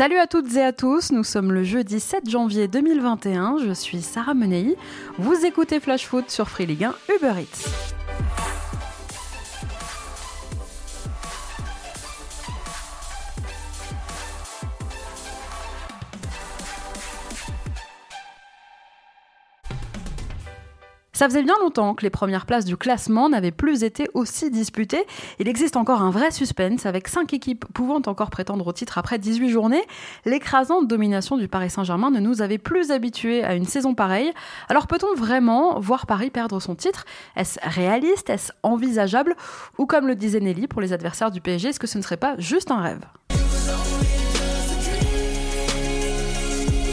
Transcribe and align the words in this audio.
Salut 0.00 0.16
à 0.16 0.26
toutes 0.26 0.56
et 0.56 0.62
à 0.62 0.72
tous, 0.72 1.12
nous 1.12 1.24
sommes 1.24 1.52
le 1.52 1.62
jeudi 1.62 2.00
7 2.00 2.26
janvier 2.26 2.68
2021, 2.68 3.58
je 3.66 3.72
suis 3.74 4.00
Sarah 4.00 4.32
Menei, 4.32 4.74
vous 5.18 5.44
écoutez 5.44 5.78
Flash 5.78 6.06
Foot 6.06 6.30
sur 6.30 6.48
Free 6.48 6.64
Ligue 6.64 6.84
1 6.84 6.94
Uber 7.16 7.34
Eats. 7.38 7.99
Ça 21.20 21.28
faisait 21.28 21.42
bien 21.42 21.56
longtemps 21.60 21.92
que 21.92 22.02
les 22.02 22.08
premières 22.08 22.46
places 22.46 22.64
du 22.64 22.78
classement 22.78 23.28
n'avaient 23.28 23.50
plus 23.50 23.84
été 23.84 24.08
aussi 24.14 24.50
disputées. 24.50 25.04
Il 25.38 25.48
existe 25.48 25.76
encore 25.76 26.00
un 26.00 26.10
vrai 26.10 26.30
suspense 26.30 26.86
avec 26.86 27.08
cinq 27.08 27.34
équipes 27.34 27.66
pouvant 27.74 28.00
encore 28.06 28.30
prétendre 28.30 28.66
au 28.66 28.72
titre 28.72 28.96
après 28.96 29.18
18 29.18 29.50
journées. 29.50 29.82
L'écrasante 30.24 30.88
domination 30.88 31.36
du 31.36 31.46
Paris 31.46 31.68
Saint-Germain 31.68 32.10
ne 32.10 32.20
nous 32.20 32.40
avait 32.40 32.56
plus 32.56 32.90
habitués 32.90 33.44
à 33.44 33.54
une 33.54 33.66
saison 33.66 33.94
pareille. 33.94 34.32
Alors 34.70 34.86
peut-on 34.86 35.14
vraiment 35.14 35.78
voir 35.78 36.06
Paris 36.06 36.30
perdre 36.30 36.58
son 36.58 36.74
titre? 36.74 37.04
Est-ce 37.36 37.58
réaliste? 37.64 38.30
Est-ce 38.30 38.52
envisageable? 38.62 39.36
Ou 39.76 39.84
comme 39.84 40.06
le 40.06 40.14
disait 40.14 40.40
Nelly 40.40 40.68
pour 40.68 40.80
les 40.80 40.94
adversaires 40.94 41.30
du 41.30 41.42
PSG, 41.42 41.68
est-ce 41.68 41.80
que 41.80 41.86
ce 41.86 41.98
ne 41.98 42.02
serait 42.02 42.16
pas 42.16 42.36
juste 42.38 42.70
un 42.70 42.80
rêve? 42.80 43.04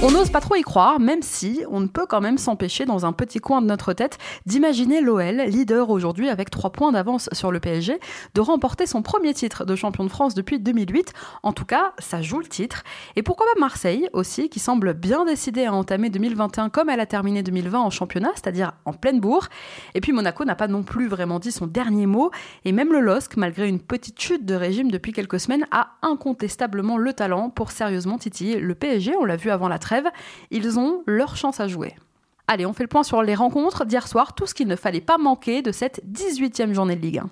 On 0.03 0.11
n'ose 0.11 0.29
pas 0.29 0.41
trop 0.41 0.53
y 0.53 0.61
croire, 0.61 0.99
même 0.99 1.23
si 1.23 1.63
on 1.71 1.79
ne 1.79 1.87
peut 1.87 2.05
quand 2.07 2.21
même 2.21 2.37
s'empêcher 2.37 2.85
dans 2.85 3.07
un 3.07 3.13
petit 3.13 3.39
coin 3.39 3.63
de 3.63 3.65
notre 3.65 3.93
tête 3.93 4.19
d'imaginer 4.45 5.01
l'OL, 5.01 5.37
leader 5.47 5.89
aujourd'hui 5.89 6.29
avec 6.29 6.51
3 6.51 6.69
points 6.69 6.91
d'avance 6.91 7.29
sur 7.31 7.51
le 7.51 7.59
PSG, 7.59 7.99
de 8.35 8.41
remporter 8.41 8.85
son 8.85 9.01
premier 9.01 9.33
titre 9.33 9.65
de 9.65 9.75
champion 9.75 10.03
de 10.03 10.09
France 10.09 10.35
depuis 10.35 10.59
2008. 10.59 11.13
En 11.41 11.51
tout 11.51 11.65
cas, 11.65 11.93
ça 11.97 12.21
joue 12.21 12.37
le 12.37 12.45
titre. 12.45 12.83
Et 13.15 13.23
pourquoi 13.23 13.47
pas 13.51 13.59
Marseille 13.59 14.07
aussi, 14.13 14.49
qui 14.49 14.59
semble 14.59 14.93
bien 14.93 15.25
décidé 15.25 15.65
à 15.65 15.73
entamer 15.73 16.11
2021 16.11 16.69
comme 16.69 16.89
elle 16.89 16.99
a 16.99 17.07
terminé 17.07 17.41
2020 17.41 17.79
en 17.79 17.89
championnat, 17.89 18.29
c'est-à-dire 18.35 18.73
en 18.85 18.93
pleine 18.93 19.19
bourre. 19.19 19.47
Et 19.95 19.99
puis 19.99 20.11
Monaco 20.11 20.45
n'a 20.45 20.53
pas 20.53 20.67
non 20.67 20.83
plus 20.83 21.07
vraiment 21.07 21.39
dit 21.39 21.51
son 21.51 21.65
dernier 21.65 22.05
mot. 22.05 22.29
Et 22.65 22.71
même 22.71 22.93
le 22.93 22.99
LOSC, 22.99 23.35
malgré 23.35 23.67
une 23.67 23.79
petite 23.79 24.21
chute 24.21 24.45
de 24.45 24.53
régime 24.53 24.91
depuis 24.91 25.11
quelques 25.11 25.39
semaines, 25.39 25.65
a 25.71 25.93
incontestablement 26.03 26.97
le 26.97 27.13
talent 27.13 27.49
pour 27.49 27.71
sérieusement 27.71 28.19
titiller 28.19 28.59
le 28.59 28.75
PSG. 28.75 29.15
On 29.19 29.25
l'a 29.25 29.37
vu 29.37 29.49
avant 29.49 29.67
la 29.67 29.79
ils 30.51 30.79
ont 30.79 31.03
leur 31.05 31.35
chance 31.35 31.59
à 31.59 31.67
jouer. 31.67 31.95
Allez, 32.47 32.65
on 32.65 32.73
fait 32.73 32.83
le 32.83 32.87
point 32.87 33.03
sur 33.03 33.21
les 33.23 33.35
rencontres 33.35 33.85
d'hier 33.85 34.07
soir, 34.07 34.33
tout 34.33 34.45
ce 34.45 34.53
qu'il 34.53 34.67
ne 34.67 34.75
fallait 34.75 35.01
pas 35.01 35.17
manquer 35.17 35.61
de 35.61 35.71
cette 35.71 36.01
18e 36.05 36.73
journée 36.73 36.95
de 36.95 37.01
Ligue 37.01 37.19
1. 37.19 37.29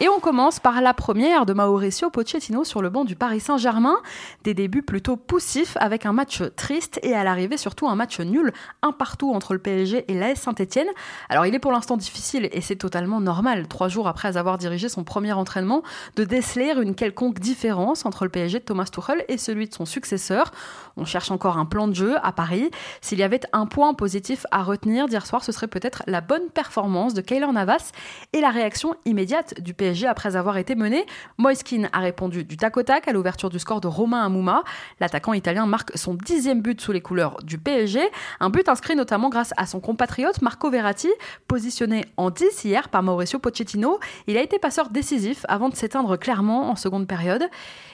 Et 0.00 0.08
on 0.08 0.20
commence 0.20 0.60
par 0.60 0.80
la 0.80 0.94
première 0.94 1.44
de 1.44 1.52
Mauricio 1.52 2.08
Pochettino 2.08 2.62
sur 2.62 2.82
le 2.82 2.88
banc 2.88 3.04
du 3.04 3.16
Paris 3.16 3.40
Saint-Germain. 3.40 3.96
Des 4.44 4.54
débuts 4.54 4.84
plutôt 4.84 5.16
poussifs 5.16 5.76
avec 5.80 6.06
un 6.06 6.12
match 6.12 6.40
triste 6.54 7.00
et 7.02 7.14
à 7.14 7.24
l'arrivée 7.24 7.56
surtout 7.56 7.88
un 7.88 7.96
match 7.96 8.20
nul, 8.20 8.52
un 8.82 8.92
partout 8.92 9.32
entre 9.34 9.54
le 9.54 9.58
PSG 9.58 10.04
et 10.06 10.14
l'AS 10.14 10.36
Saint-Etienne. 10.36 10.86
Alors 11.28 11.46
il 11.46 11.54
est 11.56 11.58
pour 11.58 11.72
l'instant 11.72 11.96
difficile 11.96 12.48
et 12.52 12.60
c'est 12.60 12.76
totalement 12.76 13.20
normal, 13.20 13.66
trois 13.66 13.88
jours 13.88 14.06
après 14.06 14.36
avoir 14.36 14.56
dirigé 14.56 14.88
son 14.88 15.02
premier 15.02 15.32
entraînement, 15.32 15.82
de 16.14 16.22
déceler 16.22 16.74
une 16.80 16.94
quelconque 16.94 17.40
différence 17.40 18.06
entre 18.06 18.22
le 18.22 18.30
PSG 18.30 18.60
de 18.60 18.64
Thomas 18.64 18.84
Tuchel 18.84 19.24
et 19.26 19.36
celui 19.36 19.66
de 19.66 19.74
son 19.74 19.84
successeur. 19.84 20.52
On 20.96 21.06
cherche 21.06 21.32
encore 21.32 21.58
un 21.58 21.66
plan 21.66 21.88
de 21.88 21.94
jeu 21.96 22.14
à 22.22 22.30
Paris. 22.30 22.70
S'il 23.00 23.18
y 23.18 23.24
avait 23.24 23.40
un 23.52 23.66
point 23.66 23.94
positif 23.94 24.46
à 24.52 24.62
retenir 24.62 25.08
d'hier 25.08 25.26
soir, 25.26 25.42
ce 25.42 25.50
serait 25.50 25.66
peut-être 25.66 26.04
la 26.06 26.20
bonne 26.20 26.50
performance 26.54 27.14
de 27.14 27.20
Keylor 27.20 27.52
Navas 27.52 27.90
et 28.32 28.40
la 28.40 28.50
réaction 28.50 28.94
immédiate 29.04 29.60
du 29.60 29.74
PSG 29.74 29.87
après 30.06 30.36
avoir 30.36 30.56
été 30.56 30.74
mené. 30.74 31.06
Moiskin 31.38 31.88
a 31.92 32.00
répondu 32.00 32.44
du 32.44 32.56
tac 32.56 32.76
au 32.76 32.82
tac 32.82 33.08
à 33.08 33.12
l'ouverture 33.12 33.50
du 33.50 33.58
score 33.58 33.80
de 33.80 33.86
Romain 33.86 34.24
Amouma. 34.24 34.64
L'attaquant 35.00 35.32
italien 35.32 35.66
marque 35.66 35.96
son 35.96 36.14
dixième 36.14 36.60
but 36.60 36.80
sous 36.80 36.92
les 36.92 37.00
couleurs 37.00 37.38
du 37.42 37.58
PSG. 37.58 38.00
Un 38.40 38.50
but 38.50 38.68
inscrit 38.68 38.96
notamment 38.96 39.28
grâce 39.28 39.52
à 39.56 39.66
son 39.66 39.80
compatriote 39.80 40.42
Marco 40.42 40.70
Verratti, 40.70 41.08
positionné 41.46 42.04
en 42.16 42.30
10 42.30 42.64
hier 42.64 42.88
par 42.88 43.02
Mauricio 43.02 43.38
Pochettino. 43.38 43.98
Il 44.26 44.36
a 44.36 44.42
été 44.42 44.58
passeur 44.58 44.90
décisif 44.90 45.44
avant 45.48 45.68
de 45.68 45.74
s'éteindre 45.74 46.18
clairement 46.18 46.70
en 46.70 46.76
seconde 46.76 47.06
période. 47.06 47.44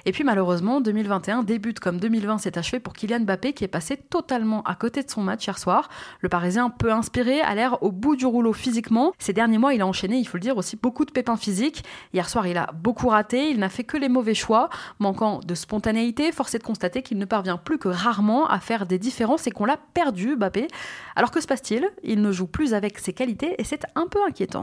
Et 0.06 0.12
puis 0.12 0.24
malheureusement, 0.24 0.80
2021 0.80 1.42
débute 1.42 1.80
comme 1.80 1.98
2020 1.98 2.38
s'est 2.38 2.58
achevé 2.58 2.80
pour 2.80 2.92
Kylian 2.92 3.20
Mbappé 3.20 3.52
qui 3.52 3.64
est 3.64 3.68
passé 3.68 3.96
totalement 3.96 4.62
à 4.64 4.74
côté 4.74 5.02
de 5.02 5.10
son 5.10 5.22
match 5.22 5.46
hier 5.46 5.58
soir. 5.58 5.88
Le 6.20 6.28
Parisien 6.28 6.70
peu 6.70 6.92
inspiré, 6.92 7.40
a 7.40 7.54
l'air 7.54 7.82
au 7.82 7.92
bout 7.92 8.16
du 8.16 8.26
rouleau 8.26 8.52
physiquement. 8.52 9.12
Ces 9.18 9.32
derniers 9.32 9.58
mois, 9.58 9.74
il 9.74 9.80
a 9.80 9.86
enchaîné, 9.86 10.16
il 10.16 10.26
faut 10.26 10.36
le 10.36 10.42
dire, 10.42 10.56
aussi 10.56 10.76
beaucoup 10.76 11.04
de 11.04 11.10
pépins 11.10 11.36
physiques. 11.36 11.83
Hier 12.12 12.28
soir, 12.28 12.46
il 12.46 12.56
a 12.56 12.70
beaucoup 12.72 13.08
raté, 13.08 13.50
il 13.50 13.58
n'a 13.58 13.68
fait 13.68 13.84
que 13.84 13.96
les 13.96 14.08
mauvais 14.08 14.34
choix, 14.34 14.68
manquant 14.98 15.40
de 15.40 15.54
spontanéité, 15.54 16.32
force 16.32 16.54
est 16.54 16.58
de 16.58 16.64
constater 16.64 17.02
qu'il 17.02 17.18
ne 17.18 17.24
parvient 17.24 17.56
plus 17.56 17.78
que 17.78 17.88
rarement 17.88 18.46
à 18.46 18.60
faire 18.60 18.86
des 18.86 18.98
différences 18.98 19.46
et 19.46 19.50
qu'on 19.50 19.64
l'a 19.64 19.78
perdu, 19.94 20.36
Mbappé. 20.36 20.68
Alors 21.16 21.30
que 21.30 21.40
se 21.40 21.46
passe-t-il? 21.46 21.88
Il 22.02 22.22
ne 22.22 22.32
joue 22.32 22.46
plus 22.46 22.74
avec 22.74 22.98
ses 22.98 23.12
qualités 23.12 23.54
et 23.58 23.64
c'est 23.64 23.84
un 23.94 24.06
peu 24.06 24.18
inquiétant. 24.26 24.62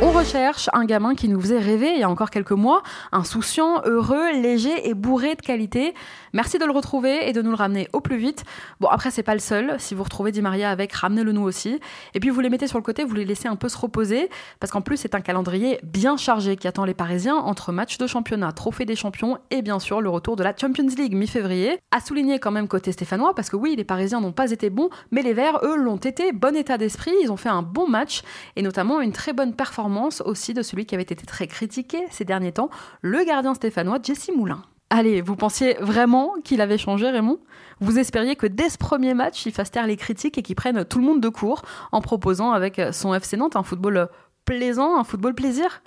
On 0.00 0.12
recherche 0.12 0.70
un 0.74 0.84
gamin 0.84 1.16
qui 1.16 1.28
nous 1.28 1.40
faisait 1.40 1.58
rêver 1.58 1.90
il 1.92 1.98
y 1.98 2.04
a 2.04 2.08
encore 2.08 2.30
quelques 2.30 2.52
mois, 2.52 2.84
insouciant, 3.10 3.82
heureux, 3.84 4.30
léger 4.32 4.88
et 4.88 4.94
bourré 4.94 5.34
de 5.34 5.42
qualité. 5.42 5.92
Merci 6.32 6.58
de 6.58 6.64
le 6.64 6.70
retrouver 6.70 7.28
et 7.28 7.32
de 7.32 7.42
nous 7.42 7.50
le 7.50 7.56
ramener 7.56 7.88
au 7.92 8.00
plus 8.00 8.16
vite. 8.16 8.44
Bon, 8.78 8.86
après, 8.86 9.10
c'est 9.10 9.24
pas 9.24 9.34
le 9.34 9.40
seul. 9.40 9.74
Si 9.78 9.96
vous 9.96 10.04
retrouvez 10.04 10.30
Di 10.30 10.40
Maria 10.40 10.70
avec, 10.70 10.92
ramenez-le 10.92 11.32
nous 11.32 11.42
aussi. 11.42 11.80
Et 12.14 12.20
puis, 12.20 12.30
vous 12.30 12.40
les 12.40 12.48
mettez 12.48 12.68
sur 12.68 12.78
le 12.78 12.84
côté, 12.84 13.02
vous 13.02 13.14
les 13.14 13.24
laissez 13.24 13.48
un 13.48 13.56
peu 13.56 13.68
se 13.68 13.76
reposer, 13.76 14.30
parce 14.60 14.70
qu'en 14.70 14.82
plus, 14.82 14.98
c'est 14.98 15.16
un 15.16 15.20
calendrier 15.20 15.80
bien 15.82 16.16
chargé 16.16 16.56
qui 16.56 16.68
attend 16.68 16.84
les 16.84 16.94
Parisiens 16.94 17.34
entre 17.34 17.72
matchs 17.72 17.98
de 17.98 18.06
championnat, 18.06 18.52
trophée 18.52 18.84
des 18.84 18.96
champions 18.96 19.38
et 19.50 19.62
bien 19.62 19.80
sûr 19.80 20.00
le 20.00 20.10
retour 20.10 20.36
de 20.36 20.44
la 20.44 20.54
Champions 20.56 20.86
League 20.96 21.16
mi-février. 21.16 21.80
À 21.90 22.00
souligner 22.00 22.38
quand 22.38 22.52
même 22.52 22.68
côté 22.68 22.92
stéphanois, 22.92 23.34
parce 23.34 23.50
que 23.50 23.56
oui, 23.56 23.74
les 23.76 23.84
Parisiens 23.84 24.20
n'ont 24.20 24.32
pas 24.32 24.52
été 24.52 24.70
bons, 24.70 24.90
mais 25.10 25.22
les 25.22 25.32
Verts, 25.32 25.58
eux, 25.64 25.76
l'ont 25.76 25.96
été. 25.96 26.30
Bon 26.30 26.54
état 26.54 26.78
d'esprit, 26.78 27.12
ils 27.24 27.32
ont 27.32 27.36
fait 27.36 27.48
un 27.48 27.62
bon 27.62 27.88
match 27.88 28.22
et 28.54 28.62
notamment 28.62 29.00
une 29.00 29.12
très 29.12 29.32
bonne 29.32 29.54
performance 29.54 29.87
aussi 30.24 30.54
de 30.54 30.62
celui 30.62 30.86
qui 30.86 30.94
avait 30.94 31.02
été 31.02 31.26
très 31.26 31.46
critiqué 31.46 31.98
ces 32.10 32.24
derniers 32.24 32.52
temps, 32.52 32.70
le 33.02 33.24
gardien 33.24 33.54
stéphanois 33.54 33.98
Jesse 34.02 34.30
Moulin. 34.36 34.62
Allez, 34.90 35.20
vous 35.20 35.36
pensiez 35.36 35.76
vraiment 35.80 36.34
qu'il 36.44 36.62
avait 36.62 36.78
changé, 36.78 37.10
Raymond? 37.10 37.38
Vous 37.80 37.98
espériez 37.98 38.36
que 38.36 38.46
dès 38.46 38.70
ce 38.70 38.78
premier 38.78 39.12
match, 39.12 39.44
il 39.44 39.52
fasse 39.52 39.70
taire 39.70 39.86
les 39.86 39.96
critiques 39.96 40.38
et 40.38 40.42
qu'il 40.42 40.56
prenne 40.56 40.84
tout 40.84 40.98
le 40.98 41.04
monde 41.04 41.20
de 41.20 41.28
court 41.28 41.62
en 41.92 42.00
proposant 42.00 42.52
avec 42.52 42.80
son 42.92 43.12
FC 43.12 43.36
Nantes 43.36 43.56
un 43.56 43.62
football 43.62 44.08
plaisant, 44.46 44.98
un 44.98 45.04
football 45.04 45.34
plaisir? 45.34 45.82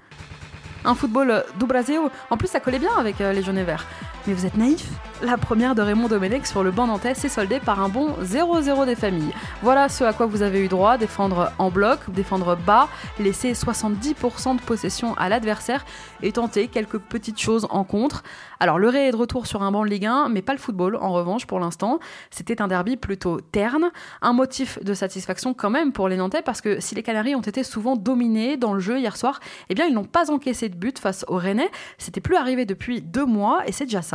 Un 0.85 0.95
football 0.95 1.43
do 1.59 1.65
Brasil. 1.65 1.99
En 2.29 2.37
plus, 2.37 2.47
ça 2.47 2.59
collait 2.59 2.79
bien 2.79 2.93
avec 2.97 3.21
euh, 3.21 3.33
les 3.33 3.43
jaunes 3.43 3.61
verts. 3.61 3.85
Mais 4.27 4.33
vous 4.33 4.45
êtes 4.45 4.55
naïf 4.55 4.87
La 5.23 5.35
première 5.35 5.73
de 5.73 5.81
Raymond 5.81 6.07
Domenech 6.07 6.45
sur 6.45 6.61
le 6.63 6.69
banc 6.69 6.85
nantais 6.85 7.15
s'est 7.15 7.27
soldée 7.27 7.59
par 7.59 7.81
un 7.81 7.89
bon 7.89 8.11
0-0 8.21 8.85
des 8.85 8.95
familles. 8.95 9.33
Voilà 9.63 9.89
ce 9.89 10.03
à 10.03 10.13
quoi 10.13 10.27
vous 10.27 10.43
avez 10.43 10.63
eu 10.63 10.67
droit, 10.67 10.99
défendre 10.99 11.51
en 11.57 11.71
bloc, 11.71 11.99
défendre 12.09 12.55
bas, 12.55 12.87
laisser 13.19 13.53
70% 13.53 14.57
de 14.57 14.61
possession 14.61 15.15
à 15.17 15.27
l'adversaire 15.27 15.85
et 16.21 16.31
tenter 16.31 16.67
quelques 16.67 16.99
petites 16.99 17.39
choses 17.39 17.65
en 17.71 17.83
contre. 17.83 18.21
Alors 18.59 18.77
le 18.77 18.89
Ré 18.89 19.07
est 19.07 19.11
de 19.11 19.15
retour 19.15 19.47
sur 19.47 19.63
un 19.63 19.71
banc 19.71 19.83
de 19.83 19.89
Ligue 19.89 20.05
1, 20.05 20.29
mais 20.29 20.43
pas 20.43 20.53
le 20.53 20.59
football 20.59 20.97
en 20.97 21.11
revanche 21.11 21.47
pour 21.47 21.59
l'instant. 21.59 21.99
C'était 22.29 22.61
un 22.61 22.67
derby 22.67 22.97
plutôt 22.97 23.41
terne, 23.41 23.89
un 24.21 24.33
motif 24.33 24.77
de 24.83 24.93
satisfaction 24.93 25.55
quand 25.55 25.71
même 25.71 25.93
pour 25.93 26.09
les 26.09 26.17
Nantais 26.17 26.43
parce 26.43 26.61
que 26.61 26.79
si 26.79 26.93
les 26.93 27.01
Canaries 27.01 27.33
ont 27.33 27.41
été 27.41 27.63
souvent 27.63 27.95
dominés 27.95 28.55
dans 28.55 28.75
le 28.75 28.79
jeu 28.79 28.99
hier 28.99 29.17
soir, 29.17 29.39
eh 29.69 29.73
bien 29.73 29.87
ils 29.87 29.95
n'ont 29.95 30.03
pas 30.03 30.29
encaissé 30.29 30.69
de 30.69 30.75
but 30.75 30.99
face 30.99 31.25
aux 31.27 31.37
Rennais. 31.37 31.71
C'était 31.97 32.21
plus 32.21 32.35
arrivé 32.35 32.65
depuis 32.65 33.01
deux 33.01 33.25
mois 33.25 33.63
et 33.65 33.71
c'est 33.71 33.85
déjà 33.85 34.03
ça. 34.03 34.10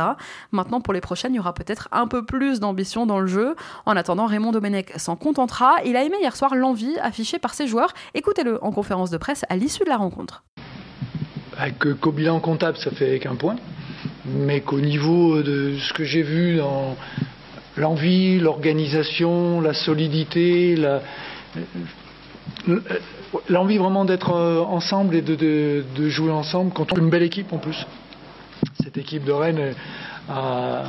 Maintenant 0.51 0.81
pour 0.81 0.93
les 0.93 1.01
prochaines, 1.01 1.33
il 1.33 1.37
y 1.37 1.39
aura 1.39 1.53
peut-être 1.53 1.87
un 1.91 2.07
peu 2.07 2.25
plus 2.25 2.59
d'ambition 2.59 3.05
dans 3.05 3.19
le 3.19 3.27
jeu. 3.27 3.55
En 3.85 3.95
attendant, 3.95 4.25
Raymond 4.25 4.51
Domenech 4.51 4.91
s'en 4.97 5.15
contentera. 5.15 5.75
Il 5.85 5.95
a 5.95 6.03
aimé 6.03 6.17
hier 6.21 6.35
soir 6.35 6.55
l'envie 6.55 6.97
affichée 6.99 7.39
par 7.39 7.53
ses 7.53 7.67
joueurs. 7.67 7.93
Écoutez-le 8.13 8.63
en 8.63 8.71
conférence 8.71 9.09
de 9.09 9.17
presse 9.17 9.45
à 9.49 9.55
l'issue 9.55 9.83
de 9.83 9.89
la 9.89 9.97
rencontre. 9.97 10.43
Qu'au 12.01 12.11
bilan 12.11 12.39
comptable, 12.39 12.77
ça 12.77 12.91
fait 12.91 13.19
qu'un 13.19 13.35
point 13.35 13.55
mais 14.27 14.61
qu'au 14.61 14.79
niveau 14.79 15.41
de 15.41 15.75
ce 15.79 15.93
que 15.93 16.03
j'ai 16.03 16.21
vu 16.21 16.57
dans 16.57 16.95
l'envie, 17.77 18.39
l'organisation, 18.39 19.61
la 19.61 19.73
solidité, 19.73 20.75
l'envie 23.49 23.77
vraiment 23.77 24.05
d'être 24.05 24.31
euh, 24.31 24.61
ensemble 24.61 25.15
et 25.15 25.21
de, 25.21 25.83
jouer 26.09 26.31
ensemble 26.31 26.73
contre 26.73 26.97
une 26.97 27.09
belle 27.09 27.23
équipe 27.23 27.53
en 27.53 27.57
plus. 27.57 27.85
Cette 28.83 28.97
équipe 28.97 29.23
de 29.23 29.31
Rennes 29.31 29.73
a, 30.29 30.83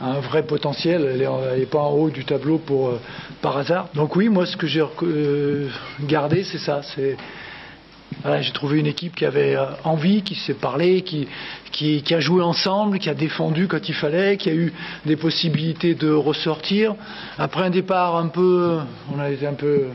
un 0.00 0.20
vrai 0.20 0.42
potentiel, 0.42 1.08
elle 1.12 1.58
n'est 1.58 1.66
pas 1.66 1.80
en 1.80 1.92
haut 1.92 2.10
du 2.10 2.24
tableau 2.24 2.58
pour, 2.58 2.88
euh, 2.88 3.00
par 3.42 3.56
hasard. 3.56 3.88
Donc 3.94 4.16
oui, 4.16 4.28
moi 4.28 4.46
ce 4.46 4.56
que 4.56 4.66
j'ai 4.66 4.84
euh, 5.02 5.68
gardé, 6.02 6.42
c'est 6.42 6.58
ça, 6.58 6.80
j'ai 6.96 8.52
trouvé 8.52 8.80
une 8.80 8.86
équipe 8.86 9.14
qui 9.14 9.24
avait 9.24 9.54
euh, 9.54 9.66
envie, 9.84 10.22
qui 10.22 10.34
s'est 10.34 10.54
parlé, 10.54 11.02
qui, 11.02 11.28
qui, 11.70 12.14
a 12.14 12.20
joué 12.20 12.42
ensemble, 12.42 12.98
qui 12.98 13.08
a 13.08 13.14
défendu 13.14 13.68
quand 13.68 13.88
il 13.88 13.94
fallait, 13.94 14.36
qui 14.36 14.50
a 14.50 14.54
eu 14.54 14.72
des 15.06 15.16
possibilités 15.16 15.94
de 15.94 16.10
ressortir. 16.10 16.96
Après 17.38 17.62
un 17.62 17.70
départ 17.70 18.16
un 18.16 18.28
peu, 18.28 18.78
on 19.14 19.20
a 19.20 19.30
été 19.30 19.46
un 19.46 19.54
peu 19.54 19.86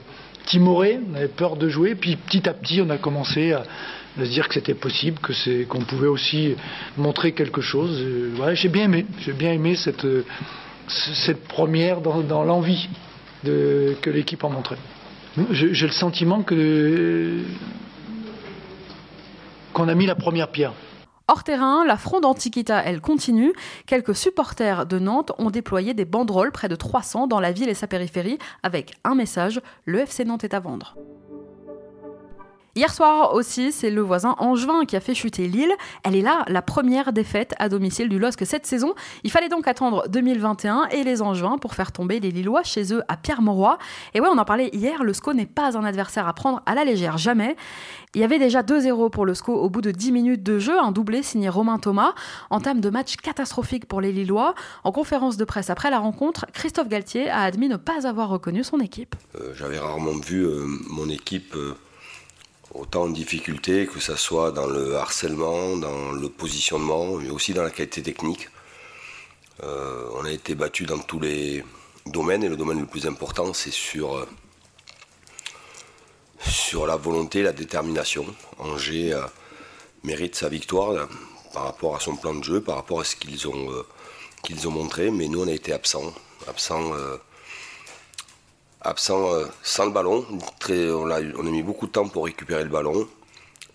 timoré, 0.46 1.00
on 1.12 1.16
avait 1.16 1.28
peur 1.28 1.58
de 1.58 1.68
jouer. 1.68 1.96
Puis 1.96 2.16
petit 2.16 2.48
à 2.48 2.54
petit, 2.54 2.82
on 2.82 2.90
a 2.90 2.98
commencé 2.98 3.52
à, 3.52 3.64
se 4.18 4.30
dire 4.30 4.48
que 4.48 4.54
c'était 4.54 4.74
possible, 4.74 5.20
que 5.20 5.34
c'est 5.34 5.66
qu'on 5.66 5.84
pouvait 5.84 6.08
aussi 6.08 6.56
montrer 6.98 7.34
quelque 7.34 7.62
chose. 7.62 8.00
Euh, 8.02 8.56
j'ai 8.56 8.70
bien 8.70 8.92
aimé, 8.92 9.76
cette, 9.76 10.06
cette 10.88 11.48
première 11.48 12.02
dans, 12.02 12.44
l'envie 12.44 12.90
que 13.44 14.10
l'équipe 14.10 14.44
en 14.44 14.50
montrait. 14.50 14.78
J'ai 15.52 15.88
le 15.88 15.94
sentiment 15.94 16.44
qu'on 19.74 19.88
a 19.88 19.96
mis 19.96 20.06
la 20.06 20.16
première 20.16 20.50
pierre. 20.52 20.74
Hors 21.30 21.44
terrain, 21.44 21.86
la 21.86 21.96
fronde 21.96 22.26
Antiquita, 22.26 22.84
elle 22.84 23.00
continue. 23.00 23.54
Quelques 23.88 24.14
supporters 24.14 24.86
de 24.86 25.00
Nantes 25.00 25.32
ont 25.38 25.50
déployé 25.50 25.94
des 25.94 26.04
banderoles, 26.04 26.52
près 26.52 26.68
de 26.68 26.76
300, 26.76 27.28
dans 27.28 27.40
la 27.40 27.54
ville 27.54 27.70
et 27.70 27.74
sa 27.74 27.88
périphérie, 27.88 28.38
avec 28.62 28.94
un 29.06 29.16
message 29.16 29.62
le 29.86 30.00
FC 30.00 30.26
Nantes 30.26 30.44
est 30.44 30.54
à 30.54 30.60
vendre. 30.60 30.96
Hier 32.76 32.92
soir 32.92 33.36
aussi, 33.36 33.72
c'est 33.72 33.92
le 33.92 34.02
voisin 34.02 34.34
Angevin 34.40 34.86
qui 34.86 34.96
a 34.96 35.00
fait 35.00 35.14
chuter 35.14 35.48
Lille. 35.48 35.72
Elle 36.04 36.16
est 36.16 36.24
là, 36.24 36.44
la 36.48 36.64
première 36.64 37.14
défaite 37.14 37.54
à 37.60 37.70
domicile 37.70 38.10
du 38.10 38.18
LOSC 38.18 38.48
cette 38.48 38.66
saison. 38.66 38.96
Il 39.24 39.30
fallait 39.30 39.48
donc 39.48 39.68
attendre 39.68 40.10
2021 40.10 40.88
et 40.90 41.04
les 41.04 41.22
Angevins 41.22 41.60
pour 41.60 41.76
faire 41.76 41.92
tomber 41.92 42.20
les 42.20 42.32
Lillois 42.32 42.64
chez 42.64 42.92
eux 42.92 43.04
à 43.08 43.16
Pierre-Mauroy. 43.16 43.78
Et 44.16 44.22
ouais, 44.22 44.28
on 44.28 44.40
en 44.40 44.44
parlait 44.44 44.72
hier, 44.74 45.04
le 45.04 45.14
SCO 45.14 45.34
n'est 45.34 45.46
pas 45.46 45.78
un 45.78 45.84
adversaire 45.84 46.28
à 46.28 46.34
prendre 46.34 46.64
à 46.66 46.74
la 46.74 46.84
légère, 46.84 47.20
jamais. 47.20 47.56
Il 48.16 48.22
y 48.22 48.24
avait 48.24 48.40
déjà 48.40 48.64
2-0 48.64 49.12
pour 49.12 49.28
le 49.28 49.36
SCO 49.36 49.54
au 49.54 49.70
bout 49.70 49.82
de 49.82 49.92
10 49.92 50.12
minutes 50.12 50.42
de 50.42 50.58
jeu, 50.58 50.80
un 50.80 50.92
doublé 50.92 51.22
signé 51.22 51.50
Romain 51.50 51.78
Thomas. 51.78 52.16
Entame 52.50 52.82
de 52.82 52.90
match 52.90 53.18
catastrophique 53.18 53.86
pour 53.86 54.02
les 54.02 54.12
Lillois. 54.12 54.56
En 54.84 54.92
conférence 54.92 55.38
de 55.38 55.46
presse 55.46 55.70
après 55.70 55.92
la 55.92 56.00
rencontre, 56.00 56.48
Christophe 56.54 56.88
Galtier 56.88 57.30
a 57.30 57.42
admis 57.42 57.70
ne 57.70 57.78
pas 57.78 58.08
avoir 58.08 58.30
reconnu 58.30 58.64
son 58.64 58.80
équipe. 58.80 59.16
Euh, 59.36 59.54
j'avais 59.54 59.78
rarement 59.78 60.14
vu 60.14 60.44
euh, 60.44 60.66
mon 60.90 61.08
équipe. 61.08 61.54
Euh, 61.56 61.76
autant 62.74 63.04
en 63.04 63.10
difficulté, 63.10 63.88
que 63.88 64.00
ce 64.00 64.16
soit 64.16 64.52
dans 64.52 64.68
le 64.68 64.96
harcèlement, 64.96 65.78
dans 65.78 66.12
le 66.12 66.30
positionnement, 66.30 67.18
mais 67.18 67.30
aussi 67.30 67.54
dans 67.54 67.64
la 67.64 67.70
qualité 67.70 68.02
technique. 68.02 68.50
Euh, 69.64 70.10
on 70.16 70.26
a 70.26 70.32
été 70.32 70.56
battu 70.56 70.86
dans 70.86 70.98
tous 70.98 71.20
les 71.20 71.64
domaines 72.06 72.44
et 72.44 72.50
le 72.50 72.58
domaine 72.58 72.80
le 72.80 72.86
plus 72.86 73.06
important, 73.06 73.54
c'est 73.54 73.72
sur, 73.72 74.16
euh, 74.16 74.28
sur 76.40 76.88
la 76.88 76.96
volonté, 76.96 77.44
la 77.44 77.54
détermination. 77.54 78.26
Angers 78.58 79.14
euh, 79.14 79.22
mérite 80.04 80.36
sa 80.36 80.50
victoire 80.50 81.08
par 81.54 81.66
rapport 81.66 81.96
à 81.96 82.00
son 82.00 82.16
plan 82.16 82.34
de 82.34 82.44
jeu, 82.44 82.62
par 82.62 82.76
rapport 82.76 83.02
à 83.02 83.04
ce 83.04 83.16
qu'ils 83.16 83.48
ont, 83.48 83.70
qu'ils 84.42 84.68
ont 84.68 84.72
montré, 84.72 85.12
mais 85.12 85.28
nous 85.28 85.44
on 85.44 85.48
a 85.48 85.52
été 85.52 85.72
absents. 85.72 86.14
absents 86.48 86.92
absent 88.84 89.34
euh, 89.34 89.46
sans 89.64 89.86
le 89.86 89.92
ballon. 89.92 90.26
on, 90.70 91.10
a, 91.12 91.22
mis 91.22 91.64
beaucoup 91.64 91.88
de 91.88 91.92
temps 91.92 92.08
pour 92.08 92.26
récupérer 92.26 92.64
le 92.64 92.70
ballon. 92.70 93.08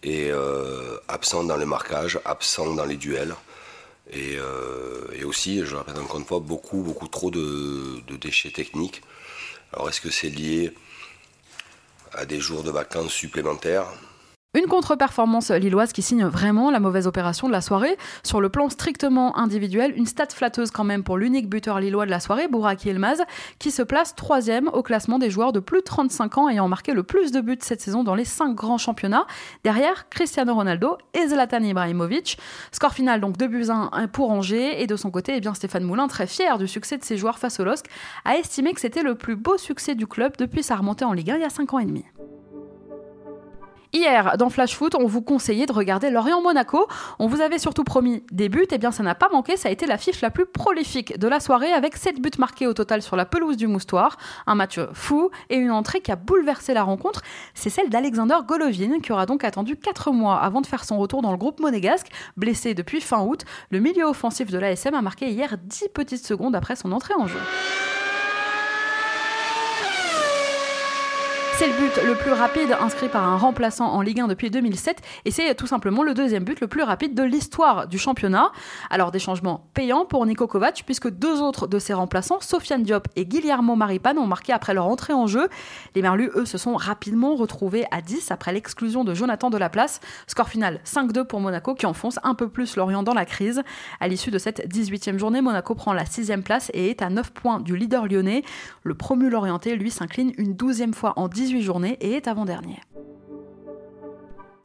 Et 0.02 0.30
euh, 0.30 0.96
absent 1.08 1.44
dans 1.44 1.56
les 1.56 1.64
marquages, 1.64 2.20
absent 2.24 2.74
dans 2.74 2.84
les 2.84 2.96
duels. 2.96 3.34
Et, 4.10 4.36
euh, 4.38 5.24
aussi, 5.24 5.64
je 5.64 5.76
répète 5.76 5.98
encore 5.98 6.18
une 6.18 6.24
fois, 6.24 6.40
beaucoup, 6.40 6.78
beaucoup 6.82 7.08
trop 7.08 7.30
de 7.30 8.16
déchets 8.16 8.50
techniques. 8.50 9.02
Alors 9.72 9.90
est-ce 9.90 10.00
que 10.00 10.10
c'est 10.10 10.30
lié 10.30 10.72
à 12.12 12.24
des 12.24 12.40
jours 12.40 12.62
de 12.62 12.70
vacances 12.70 13.12
supplémentaires? 13.12 13.86
Une 14.58 14.66
contre-performance 14.66 15.50
lilloise 15.50 15.92
qui 15.92 16.02
signe 16.02 16.24
vraiment 16.24 16.70
la 16.70 16.80
mauvaise 16.80 17.06
opération 17.06 17.46
de 17.46 17.52
la 17.52 17.60
soirée. 17.60 17.96
Sur 18.24 18.40
le 18.40 18.48
plan 18.48 18.68
strictement 18.68 19.38
individuel, 19.38 19.92
une 19.94 20.06
stat 20.06 20.28
flatteuse 20.30 20.70
quand 20.70 20.84
même 20.84 21.04
pour 21.04 21.16
l'unique 21.16 21.48
buteur 21.48 21.78
lillois 21.78 22.06
de 22.06 22.10
la 22.10 22.18
soirée, 22.18 22.48
Bouraki 22.48 22.88
Elmaz, 22.88 23.22
qui 23.58 23.70
se 23.70 23.82
place 23.82 24.16
troisième 24.16 24.68
au 24.68 24.82
classement 24.82 25.18
des 25.18 25.30
joueurs 25.30 25.52
de 25.52 25.60
plus 25.60 25.78
de 25.78 25.84
35 25.84 26.38
ans 26.38 26.48
ayant 26.48 26.66
marqué 26.66 26.92
le 26.92 27.04
plus 27.04 27.30
de 27.30 27.40
buts 27.40 27.58
cette 27.60 27.80
saison 27.80 28.02
dans 28.02 28.16
les 28.16 28.24
cinq 28.24 28.54
grands 28.54 28.78
championnats. 28.78 29.26
Derrière, 29.64 30.08
Cristiano 30.08 30.54
Ronaldo 30.54 30.98
et 31.14 31.28
Zlatan 31.28 31.62
Ibrahimovic. 31.62 32.38
Score 32.72 32.94
final 32.94 33.20
donc 33.20 33.36
2 33.36 33.46
buts 33.46 33.68
1 33.68 34.08
pour 34.08 34.30
Angers. 34.30 34.82
Et 34.82 34.86
de 34.86 34.96
son 34.96 35.10
côté, 35.10 35.40
eh 35.40 35.54
Stéphane 35.54 35.84
Moulin, 35.84 36.08
très 36.08 36.26
fier 36.26 36.58
du 36.58 36.66
succès 36.66 36.98
de 36.98 37.04
ses 37.04 37.16
joueurs 37.16 37.38
face 37.38 37.60
au 37.60 37.64
LOSC, 37.64 37.86
a 38.24 38.36
estimé 38.36 38.72
que 38.72 38.80
c'était 38.80 39.02
le 39.02 39.14
plus 39.14 39.36
beau 39.36 39.56
succès 39.56 39.94
du 39.94 40.06
club 40.06 40.32
depuis 40.36 40.62
sa 40.62 40.76
remontée 40.76 41.04
en 41.04 41.12
Ligue 41.12 41.30
1 41.30 41.36
il 41.36 41.42
y 41.42 41.44
a 41.44 41.50
5 41.50 41.74
ans 41.74 41.78
et 41.78 41.86
demi. 41.86 42.04
Hier, 43.94 44.36
dans 44.36 44.50
Flash 44.50 44.74
Foot, 44.74 44.94
on 44.94 45.06
vous 45.06 45.22
conseillait 45.22 45.64
de 45.64 45.72
regarder 45.72 46.10
Lorient-Monaco. 46.10 46.86
On 47.18 47.26
vous 47.26 47.40
avait 47.40 47.58
surtout 47.58 47.84
promis 47.84 48.22
des 48.30 48.50
buts, 48.50 48.66
eh 48.70 48.76
bien 48.76 48.90
ça 48.90 49.02
n'a 49.02 49.14
pas 49.14 49.30
manqué, 49.30 49.56
ça 49.56 49.70
a 49.70 49.72
été 49.72 49.86
l'affiche 49.86 50.20
la 50.20 50.30
plus 50.30 50.44
prolifique 50.44 51.18
de 51.18 51.26
la 51.26 51.40
soirée 51.40 51.72
avec 51.72 51.96
7 51.96 52.20
buts 52.20 52.30
marqués 52.38 52.66
au 52.66 52.74
total 52.74 53.00
sur 53.00 53.16
la 53.16 53.24
pelouse 53.24 53.56
du 53.56 53.66
Moustoir. 53.66 54.18
Un 54.46 54.56
match 54.56 54.78
fou 54.92 55.30
et 55.48 55.56
une 55.56 55.70
entrée 55.70 56.02
qui 56.02 56.12
a 56.12 56.16
bouleversé 56.16 56.74
la 56.74 56.82
rencontre, 56.82 57.22
c'est 57.54 57.70
celle 57.70 57.88
d'Alexander 57.88 58.36
Golovin 58.46 59.00
qui 59.00 59.10
aura 59.10 59.24
donc 59.24 59.42
attendu 59.42 59.74
4 59.76 60.12
mois 60.12 60.36
avant 60.36 60.60
de 60.60 60.66
faire 60.66 60.84
son 60.84 60.98
retour 60.98 61.22
dans 61.22 61.32
le 61.32 61.38
groupe 61.38 61.58
monégasque. 61.58 62.08
Blessé 62.36 62.74
depuis 62.74 63.00
fin 63.00 63.22
août, 63.22 63.46
le 63.70 63.80
milieu 63.80 64.04
offensif 64.04 64.50
de 64.50 64.58
l'ASM 64.58 64.94
a 64.94 65.00
marqué 65.00 65.30
hier 65.30 65.56
10 65.62 65.88
petites 65.94 66.26
secondes 66.26 66.54
après 66.54 66.76
son 66.76 66.92
entrée 66.92 67.14
en 67.14 67.26
jeu. 67.26 67.40
C'est 71.58 71.66
le 71.66 71.72
but 71.72 72.00
le 72.06 72.14
plus 72.14 72.30
rapide 72.30 72.76
inscrit 72.80 73.08
par 73.08 73.26
un 73.26 73.36
remplaçant 73.36 73.86
en 73.86 74.00
Ligue 74.00 74.20
1 74.20 74.28
depuis 74.28 74.48
2007 74.48 75.02
et 75.24 75.32
c'est 75.32 75.56
tout 75.56 75.66
simplement 75.66 76.04
le 76.04 76.14
deuxième 76.14 76.44
but 76.44 76.60
le 76.60 76.68
plus 76.68 76.84
rapide 76.84 77.16
de 77.16 77.24
l'histoire 77.24 77.88
du 77.88 77.98
championnat. 77.98 78.52
Alors 78.90 79.10
des 79.10 79.18
changements 79.18 79.68
payants 79.74 80.04
pour 80.04 80.24
Nico 80.24 80.46
Kovac 80.46 80.84
puisque 80.86 81.10
deux 81.10 81.42
autres 81.42 81.66
de 81.66 81.80
ses 81.80 81.94
remplaçants, 81.94 82.38
Sofiane 82.38 82.84
Diop 82.84 83.08
et 83.16 83.26
Guillermo 83.26 83.74
Maripan, 83.74 84.16
ont 84.18 84.26
marqué 84.28 84.52
après 84.52 84.72
leur 84.72 84.86
entrée 84.86 85.12
en 85.12 85.26
jeu. 85.26 85.48
Les 85.96 86.02
Merlus, 86.02 86.30
eux, 86.36 86.44
se 86.44 86.58
sont 86.58 86.76
rapidement 86.76 87.34
retrouvés 87.34 87.86
à 87.90 88.02
10 88.02 88.30
après 88.30 88.52
l'exclusion 88.52 89.02
de 89.02 89.12
Jonathan 89.12 89.50
Delaplace. 89.50 89.98
Score 90.28 90.48
final 90.48 90.78
5-2 90.84 91.24
pour 91.24 91.40
Monaco 91.40 91.74
qui 91.74 91.86
enfonce 91.86 92.20
un 92.22 92.36
peu 92.36 92.48
plus 92.48 92.76
Lorient 92.76 93.02
dans 93.02 93.14
la 93.14 93.24
crise. 93.24 93.62
À 93.98 94.06
l'issue 94.06 94.30
de 94.30 94.38
cette 94.38 94.72
18e 94.72 95.18
journée, 95.18 95.40
Monaco 95.40 95.74
prend 95.74 95.92
la 95.92 96.06
6 96.06 96.30
place 96.44 96.70
et 96.72 96.90
est 96.90 97.02
à 97.02 97.10
9 97.10 97.32
points 97.32 97.58
du 97.58 97.76
leader 97.76 98.06
lyonnais. 98.06 98.44
Le 98.84 98.94
promu 98.94 99.28
Lorientais, 99.28 99.74
lui, 99.74 99.90
s'incline 99.90 100.32
une 100.38 100.54
douzième 100.54 100.94
fois 100.94 101.14
en 101.16 101.26
10 101.48 101.62
journées 101.62 101.96
et 102.00 102.12
est 102.12 102.28
avant-dernier. 102.28 102.76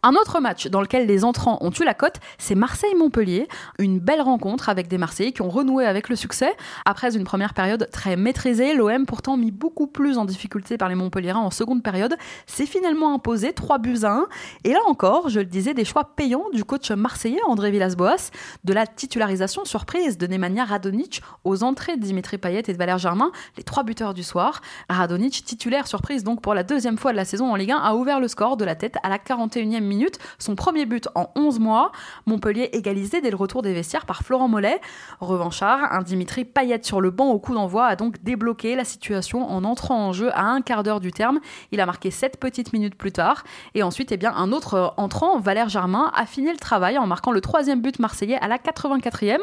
Un 0.05 0.15
autre 0.15 0.41
match 0.41 0.67
dans 0.67 0.81
lequel 0.81 1.07
les 1.07 1.23
entrants 1.23 1.57
ont 1.61 1.71
eu 1.71 1.85
la 1.85 1.93
cote, 1.93 2.17
c'est 2.37 2.55
Marseille-Montpellier. 2.55 3.47
Une 3.79 3.99
belle 3.99 4.19
rencontre 4.19 4.67
avec 4.67 4.89
des 4.89 4.97
Marseillais 4.97 5.31
qui 5.31 5.41
ont 5.41 5.49
renoué 5.49 5.85
avec 5.85 6.09
le 6.09 6.17
succès. 6.17 6.53
Après 6.83 7.15
une 7.15 7.23
première 7.23 7.53
période 7.53 7.87
très 7.89 8.17
maîtrisée, 8.17 8.73
l'OM 8.73 9.05
pourtant 9.05 9.37
mis 9.37 9.51
beaucoup 9.51 9.87
plus 9.87 10.17
en 10.17 10.25
difficulté 10.25 10.77
par 10.77 10.89
les 10.89 10.95
Montpelliérains 10.95 11.39
en 11.39 11.51
seconde 11.51 11.83
période, 11.83 12.17
s'est 12.47 12.65
finalement 12.65 13.13
imposé 13.13 13.53
3 13.53 13.77
buts 13.77 13.99
à 14.03 14.11
1. 14.11 14.27
Et 14.65 14.73
là 14.73 14.79
encore, 14.87 15.29
je 15.29 15.39
le 15.39 15.45
disais, 15.45 15.73
des 15.73 15.85
choix 15.85 16.03
payants 16.17 16.47
du 16.51 16.65
coach 16.65 16.91
marseillais 16.91 17.39
André 17.47 17.71
Villas-Boas, 17.71 18.31
de 18.65 18.73
la 18.73 18.85
titularisation 18.85 19.63
surprise 19.63 20.17
de 20.17 20.27
Nemanja 20.27 20.65
Radonic 20.65 21.21
aux 21.45 21.63
entrées 21.63 21.95
de 21.95 22.01
Dimitri 22.01 22.37
Payet 22.37 22.63
et 22.67 22.73
de 22.73 22.77
Valère 22.77 22.97
Germain, 22.97 23.31
les 23.55 23.63
trois 23.63 23.83
buteurs 23.83 24.13
du 24.13 24.23
soir. 24.23 24.59
Radonic, 24.89 25.45
titulaire 25.45 25.87
surprise 25.87 26.25
donc 26.25 26.41
pour 26.41 26.53
la 26.53 26.63
deuxième 26.63 26.97
fois 26.97 27.13
de 27.13 27.17
la 27.17 27.23
saison 27.23 27.49
en 27.49 27.55
Ligue 27.55 27.71
1, 27.71 27.77
a 27.77 27.95
ouvert 27.95 28.19
le 28.19 28.27
score 28.27 28.57
de 28.57 28.65
la 28.65 28.75
tête 28.75 28.97
à 29.01 29.07
la 29.07 29.17
41e 29.17 29.92
son 30.39 30.55
premier 30.55 30.85
but 30.85 31.07
en 31.15 31.29
11 31.35 31.59
mois. 31.59 31.91
Montpellier 32.25 32.69
égalisé 32.73 33.21
dès 33.21 33.29
le 33.29 33.35
retour 33.35 33.61
des 33.61 33.73
vestiaires 33.73 34.05
par 34.05 34.23
Florent 34.23 34.47
Mollet. 34.47 34.79
Revanchard, 35.19 35.91
un 35.91 36.01
Dimitri 36.01 36.45
Payet 36.45 36.79
sur 36.83 37.01
le 37.01 37.11
banc 37.11 37.29
au 37.29 37.39
coup 37.39 37.53
d'envoi 37.53 37.85
a 37.85 37.95
donc 37.95 38.23
débloqué 38.23 38.75
la 38.75 38.85
situation 38.85 39.49
en 39.49 39.63
entrant 39.63 40.07
en 40.07 40.13
jeu 40.13 40.31
à 40.33 40.43
un 40.43 40.61
quart 40.61 40.83
d'heure 40.83 40.99
du 40.99 41.11
terme. 41.11 41.39
Il 41.71 41.79
a 41.79 41.85
marqué 41.85 42.11
7 42.11 42.37
petites 42.39 42.73
minutes 42.73 42.95
plus 42.95 43.11
tard. 43.11 43.43
Et 43.75 43.83
ensuite, 43.83 44.11
eh 44.11 44.17
bien, 44.17 44.33
un 44.35 44.51
autre 44.51 44.93
entrant, 44.97 45.39
Valère 45.39 45.69
Germain, 45.69 46.11
a 46.15 46.25
fini 46.25 46.51
le 46.51 46.57
travail 46.57 46.97
en 46.97 47.07
marquant 47.07 47.31
le 47.31 47.41
troisième 47.41 47.81
but 47.81 47.99
marseillais 47.99 48.37
à 48.37 48.47
la 48.47 48.57
84e. 48.57 49.39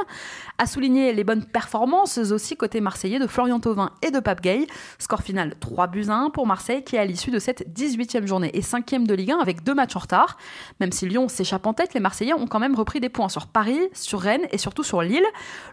A 0.59 0.66
souligner 0.66 1.12
les 1.12 1.25
bonnes 1.25 1.45
performances 1.45 2.19
aussi 2.19 2.57
côté 2.57 2.80
marseillais 2.80 3.19
de 3.19 3.26
Florian 3.26 3.61
Thauvin 3.61 3.90
et 4.02 4.11
de 4.11 4.21
Pape 4.21 4.40
Gay. 4.40 4.66
Score 4.99 5.23
final 5.23 5.54
3 5.61 5.87
buts 5.87 6.07
à 6.09 6.14
1 6.14 6.30
pour 6.30 6.47
Marseille 6.47 6.85
qui 6.85 6.97
est 6.97 6.99
à 6.99 7.04
l'issue 7.04 7.30
de 7.30 7.38
cette 7.38 7.69
18e 7.75 8.26
journée 8.26 8.50
et 8.54 8.61
5e 8.61 9.07
de 9.07 9.14
Ligue 9.14 9.33
1 9.33 9.38
avec 9.38 9.62
deux 9.62 9.75
matchs 9.75 9.97
en 9.97 10.00
retard. 10.00 10.37
Même 10.80 10.92
si 10.92 11.06
Lyon 11.06 11.28
s'échappe 11.28 11.66
en 11.66 11.75
tête, 11.75 11.94
les 11.94 12.00
Marseillais 12.00 12.35
ont 12.35 12.47
quand 12.47 12.59
même 12.59 12.75
repris 12.75 13.00
des 13.00 13.09
points 13.09 13.28
sur 13.28 13.47
Paris, 13.47 13.80
sur 13.92 14.20
Rennes 14.20 14.47
et 14.50 14.59
surtout 14.59 14.82
sur 14.82 15.02
Lille. 15.02 15.25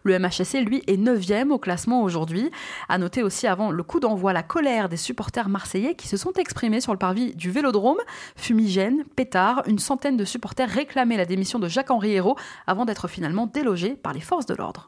Le 0.03 0.17
MHSC, 0.19 0.61
lui, 0.65 0.83
est 0.87 0.97
9e 0.97 1.51
au 1.51 1.59
classement 1.59 2.01
aujourd'hui. 2.01 2.51
À 2.89 2.97
noter 2.97 3.23
aussi 3.23 3.47
avant 3.47 3.71
le 3.71 3.83
coup 3.83 3.99
d'envoi 3.99 4.33
la 4.33 4.43
colère 4.43 4.89
des 4.89 4.97
supporters 4.97 5.49
marseillais 5.49 5.95
qui 5.95 6.07
se 6.07 6.17
sont 6.17 6.33
exprimés 6.33 6.81
sur 6.81 6.93
le 6.93 6.99
parvis 6.99 7.35
du 7.35 7.51
Vélodrome. 7.51 7.99
Fumigène, 8.35 9.03
pétard, 9.15 9.63
une 9.67 9.79
centaine 9.79 10.17
de 10.17 10.25
supporters 10.25 10.69
réclamaient 10.69 11.17
la 11.17 11.25
démission 11.25 11.59
de 11.59 11.67
Jacques-Henri 11.67 12.13
Hérault 12.13 12.35
avant 12.65 12.85
d'être 12.85 13.07
finalement 13.07 13.47
délogés 13.47 13.95
par 13.95 14.13
les 14.13 14.21
forces 14.21 14.45
de 14.45 14.55
l'ordre. 14.55 14.87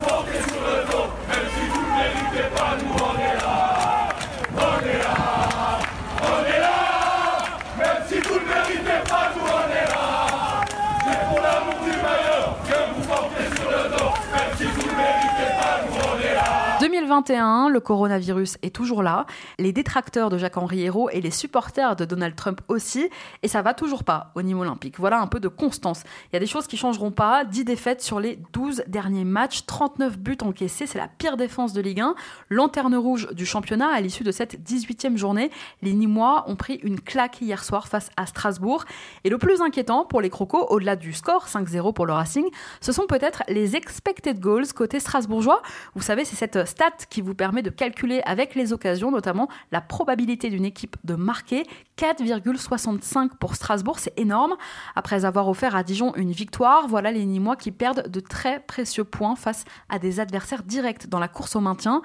2021, 17.21 17.69
le 17.69 17.79
coronavirus 17.79 18.57
est 18.61 18.73
toujours 18.73 19.03
là, 19.03 19.25
les 19.57 19.73
détracteurs 19.73 20.29
de 20.29 20.37
Jacques-Henri 20.37 20.83
Hérault 20.83 21.09
et 21.09 21.21
les 21.21 21.31
supporters 21.31 21.95
de 21.95 22.05
Donald 22.05 22.35
Trump 22.35 22.61
aussi, 22.67 23.09
et 23.43 23.47
ça 23.47 23.61
va 23.61 23.73
toujours 23.73 24.03
pas 24.03 24.31
au 24.35 24.41
niveau 24.41 24.61
olympique. 24.61 24.99
Voilà 24.99 25.19
un 25.19 25.27
peu 25.27 25.39
de 25.39 25.47
constance. 25.47 26.03
Il 26.31 26.33
y 26.33 26.37
a 26.37 26.39
des 26.39 26.47
choses 26.47 26.67
qui 26.67 26.77
changeront 26.77 27.11
pas, 27.11 27.43
10 27.43 27.65
défaites 27.65 28.01
sur 28.01 28.19
les 28.19 28.39
12 28.53 28.83
derniers 28.87 29.25
matchs, 29.25 29.65
39 29.65 30.17
buts 30.17 30.37
encaissés, 30.41 30.87
c'est 30.87 30.97
la 30.97 31.07
pire 31.07 31.35
défense 31.35 31.73
de 31.73 31.81
Ligue 31.81 32.01
1. 32.01 32.15
Lanterne 32.49 32.95
rouge 32.95 33.27
du 33.33 33.45
championnat 33.45 33.89
à 33.93 33.99
l'issue 33.99 34.23
de 34.23 34.31
cette 34.31 34.59
18e 34.61 35.17
journée, 35.17 35.51
les 35.81 35.93
Nîmois 35.93 36.45
ont 36.47 36.55
pris 36.55 36.75
une 36.83 37.01
claque 37.01 37.41
hier 37.41 37.63
soir 37.63 37.87
face 37.87 38.09
à 38.17 38.25
Strasbourg. 38.25 38.85
Et 39.23 39.29
le 39.29 39.37
plus 39.37 39.61
inquiétant 39.61 40.05
pour 40.05 40.21
les 40.21 40.29
Crocos, 40.29 40.67
au-delà 40.69 40.95
du 40.95 41.13
score 41.13 41.47
5-0 41.47 41.93
pour 41.93 42.05
le 42.05 42.13
Racing, 42.13 42.45
ce 42.81 42.91
sont 42.91 43.07
peut-être 43.07 43.43
les 43.49 43.75
expected 43.75 44.39
goals 44.39 44.71
côté 44.73 44.99
strasbourgeois. 44.99 45.61
Vous 45.95 46.01
savez, 46.01 46.23
c'est 46.23 46.35
cette 46.35 46.65
stat 46.65 46.91
qui 47.09 47.21
vous 47.21 47.35
permet 47.35 47.61
de 47.61 47.69
calculer 47.69 48.21
avec 48.25 48.55
les 48.55 48.73
occasions, 48.73 49.11
notamment 49.11 49.47
la 49.71 49.81
probabilité 49.81 50.49
d'une 50.49 50.65
équipe 50.65 50.97
de 51.03 51.15
marquer. 51.15 51.65
4,65 51.97 53.31
pour 53.39 53.55
Strasbourg, 53.55 53.99
c'est 53.99 54.17
énorme. 54.17 54.55
Après 54.95 55.25
avoir 55.25 55.47
offert 55.49 55.75
à 55.75 55.83
Dijon 55.83 56.13
une 56.15 56.31
victoire, 56.31 56.87
voilà 56.87 57.11
les 57.11 57.25
Nîmois 57.25 57.55
qui 57.55 57.71
perdent 57.71 58.07
de 58.07 58.19
très 58.19 58.59
précieux 58.61 59.03
points 59.03 59.35
face 59.35 59.65
à 59.89 59.99
des 59.99 60.19
adversaires 60.19 60.63
directs 60.63 61.07
dans 61.07 61.19
la 61.19 61.27
course 61.27 61.55
au 61.55 61.59
maintien. 61.59 62.01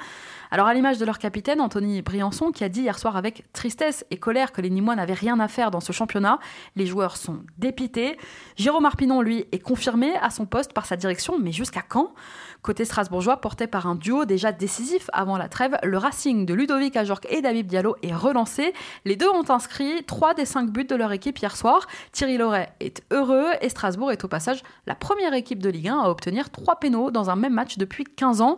Alors 0.55 0.69
à 0.69 0.75
l'image 0.75 0.99
de 0.99 1.05
leur 1.05 1.19
capitaine, 1.19 1.61
Anthony 1.61 2.01
Briançon, 2.01 2.53
qui 2.53 2.63
a 2.63 2.69
dit 2.69 2.83
hier 2.83 2.97
soir 2.97 3.17
avec 3.17 3.43
tristesse 3.53 4.07
et 4.13 4.19
colère 4.19 4.53
que 4.53 4.61
les 4.61 4.71
Nîmois 4.71 4.95
n'avaient 4.95 5.13
rien 5.13 5.41
à 5.41 5.49
faire 5.49 5.73
dans 5.73 5.81
ce 5.81 5.91
championnat, 5.91 6.39
les 6.77 6.87
joueurs 6.87 7.17
sont 7.17 7.41
dépités. 7.59 8.17
Jérôme 8.55 8.87
Arpinon, 8.87 9.21
lui, 9.21 9.47
est 9.51 9.59
confirmé 9.59 10.15
à 10.23 10.31
son 10.31 10.47
poste 10.47 10.73
par 10.73 10.87
sa 10.87 10.95
direction, 10.95 11.41
mais 11.41 11.51
jusqu'à 11.51 11.83
quand? 11.83 12.15
Côté 12.63 12.85
strasbourgeois, 12.85 13.39
porté 13.39 13.67
par 13.67 13.89
un 13.89 13.97
duo 13.97 14.27
déjà 14.27 14.53
décisif 14.53 15.11
avant 15.13 15.37
la 15.37 15.49
trêve, 15.49 15.77
le 15.83 15.99
Racing 15.99 16.47
de 16.47 16.55
Ludovic 16.55 16.97
Ajorc 16.97 17.27
et 17.31 17.43
David 17.43 17.67
Diallo 17.67 17.97
est 18.05 18.15
relancé. 18.15 18.75
Les 19.05 19.17
deux 19.17 19.29
ont 19.29 19.51
inscrit 19.51 20.05
3 20.05 20.35
des 20.35 20.45
5 20.45 20.71
buts 20.71 20.85
de 20.85 20.95
leur 20.95 21.11
équipe 21.11 21.37
hier 21.37 21.57
soir. 21.57 21.89
Thierry 22.13 22.39
Loret 22.39 22.73
est 22.79 23.03
heureux 23.11 23.49
et 23.61 23.69
Strasbourg 23.69 24.13
est 24.13 24.23
au 24.23 24.29
passage 24.29 24.63
la 24.87 24.95
première 24.95 25.35
équipe 25.35 25.61
de 25.61 25.69
Ligue 25.69 25.89
1 25.89 25.99
à 25.99 26.09
obtenir 26.09 26.51
3 26.51 26.79
pénaux 26.79 27.11
dans 27.11 27.29
un 27.29 27.35
même 27.35 27.55
match 27.55 27.77
depuis 27.77 28.05
15 28.05 28.41
ans. 28.41 28.57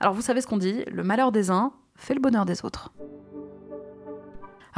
Alors 0.00 0.14
vous 0.14 0.22
savez 0.22 0.40
ce 0.40 0.46
qu'on 0.46 0.58
dit, 0.58 0.84
le 0.90 1.02
malheur 1.02 1.32
des 1.32 1.50
uns 1.50 1.72
fait 1.96 2.14
le 2.14 2.20
bonheur 2.20 2.44
des 2.44 2.64
autres. 2.64 2.92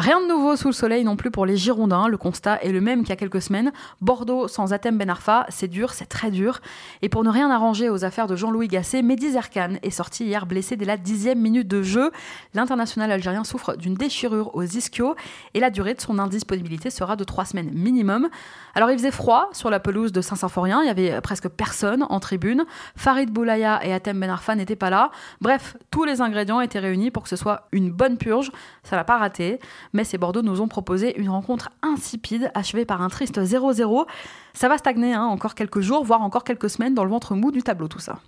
Rien 0.01 0.19
de 0.19 0.27
nouveau 0.27 0.57
sous 0.57 0.69
le 0.69 0.73
soleil 0.73 1.05
non 1.05 1.15
plus 1.15 1.31
pour 1.31 1.45
les 1.45 1.59
Girondins. 1.59 2.09
Le 2.09 2.17
constat 2.17 2.63
est 2.63 2.73
le 2.73 2.81
même 2.81 3.01
qu'il 3.01 3.11
y 3.11 3.13
a 3.13 3.17
quelques 3.17 3.43
semaines. 3.43 3.71
Bordeaux 4.01 4.49
sans 4.49 4.73
Atem 4.73 4.97
Ben 4.97 5.11
Arfa, 5.11 5.45
c'est 5.51 5.69
dur, 5.69 5.93
c'est 5.93 6.07
très 6.07 6.31
dur. 6.31 6.61
Et 7.03 7.11
pour 7.11 7.23
ne 7.23 7.29
rien 7.29 7.51
arranger 7.51 7.91
aux 7.91 8.03
affaires 8.03 8.27
de 8.27 8.35
Jean-Louis 8.35 8.69
Gasset, 8.69 9.03
Mehdi 9.03 9.33
Zerkan 9.33 9.75
est 9.83 9.91
sorti 9.91 10.25
hier 10.25 10.47
blessé 10.47 10.77
dès 10.77 10.87
la 10.87 10.97
dixième 10.97 11.39
minute 11.39 11.69
de 11.69 11.83
jeu. 11.83 12.13
L'international 12.55 13.13
algérien 13.13 13.45
souffre 13.45 13.77
d'une 13.77 13.93
déchirure 13.93 14.57
aux 14.57 14.63
ischios 14.63 15.17
et 15.53 15.61
la 15.61 15.69
durée 15.69 15.93
de 15.93 16.01
son 16.01 16.19
indisponibilité 16.19 16.89
sera 16.89 17.15
de 17.15 17.25
trois 17.25 17.45
semaines 17.45 17.71
minimum. 17.71 18.31
Alors 18.75 18.91
il 18.91 18.97
faisait 18.97 19.11
froid 19.11 19.51
sur 19.53 19.69
la 19.69 19.81
pelouse 19.81 20.13
de 20.13 20.23
Saint-Symphorien, 20.23 20.81
il 20.83 20.87
y 20.87 20.91
avait 20.91 21.21
presque 21.21 21.49
personne 21.51 22.07
en 22.09 22.21
tribune. 22.21 22.65
Farid 22.97 23.31
Boulaya 23.31 23.85
et 23.85 23.93
Atem 23.93 24.19
Ben 24.19 24.31
Arfa 24.31 24.55
n'étaient 24.55 24.77
pas 24.77 24.89
là. 24.89 25.11
Bref, 25.43 25.77
tous 25.91 26.05
les 26.05 26.23
ingrédients 26.23 26.63
étaient 26.63 26.79
réunis 26.79 27.11
pour 27.11 27.25
que 27.25 27.29
ce 27.29 27.37
soit 27.37 27.69
une 27.73 27.91
bonne 27.91 28.17
purge. 28.17 28.51
Ça 28.83 28.97
l'a 28.97 29.05
pas 29.05 29.19
raté 29.19 29.59
mais 29.93 30.05
ces 30.05 30.19
Bordeaux 30.19 30.43
nous 30.43 30.61
ont 30.61 30.69
proposé 30.69 31.19
une 31.21 31.29
rencontre 31.29 31.71
insipide, 31.83 32.51
achevée 32.55 32.85
par 32.85 33.03
un 33.03 33.09
triste 33.09 33.39
0-0. 33.39 34.07
Ça 34.55 34.69
va 34.69 34.79
stagner 34.79 35.15
hein, 35.15 35.25
encore 35.25 35.55
quelques 35.55 35.81
jours, 35.81 36.05
voire 36.05 36.23
encore 36.23 36.45
quelques 36.45 36.71
semaines 36.71 36.95
dans 36.95 37.05
le 37.05 37.11
ventre 37.11 37.35
mou 37.35 37.51
du 37.51 37.63
tableau, 37.63 37.89
tout 37.89 37.99
ça. 37.99 38.19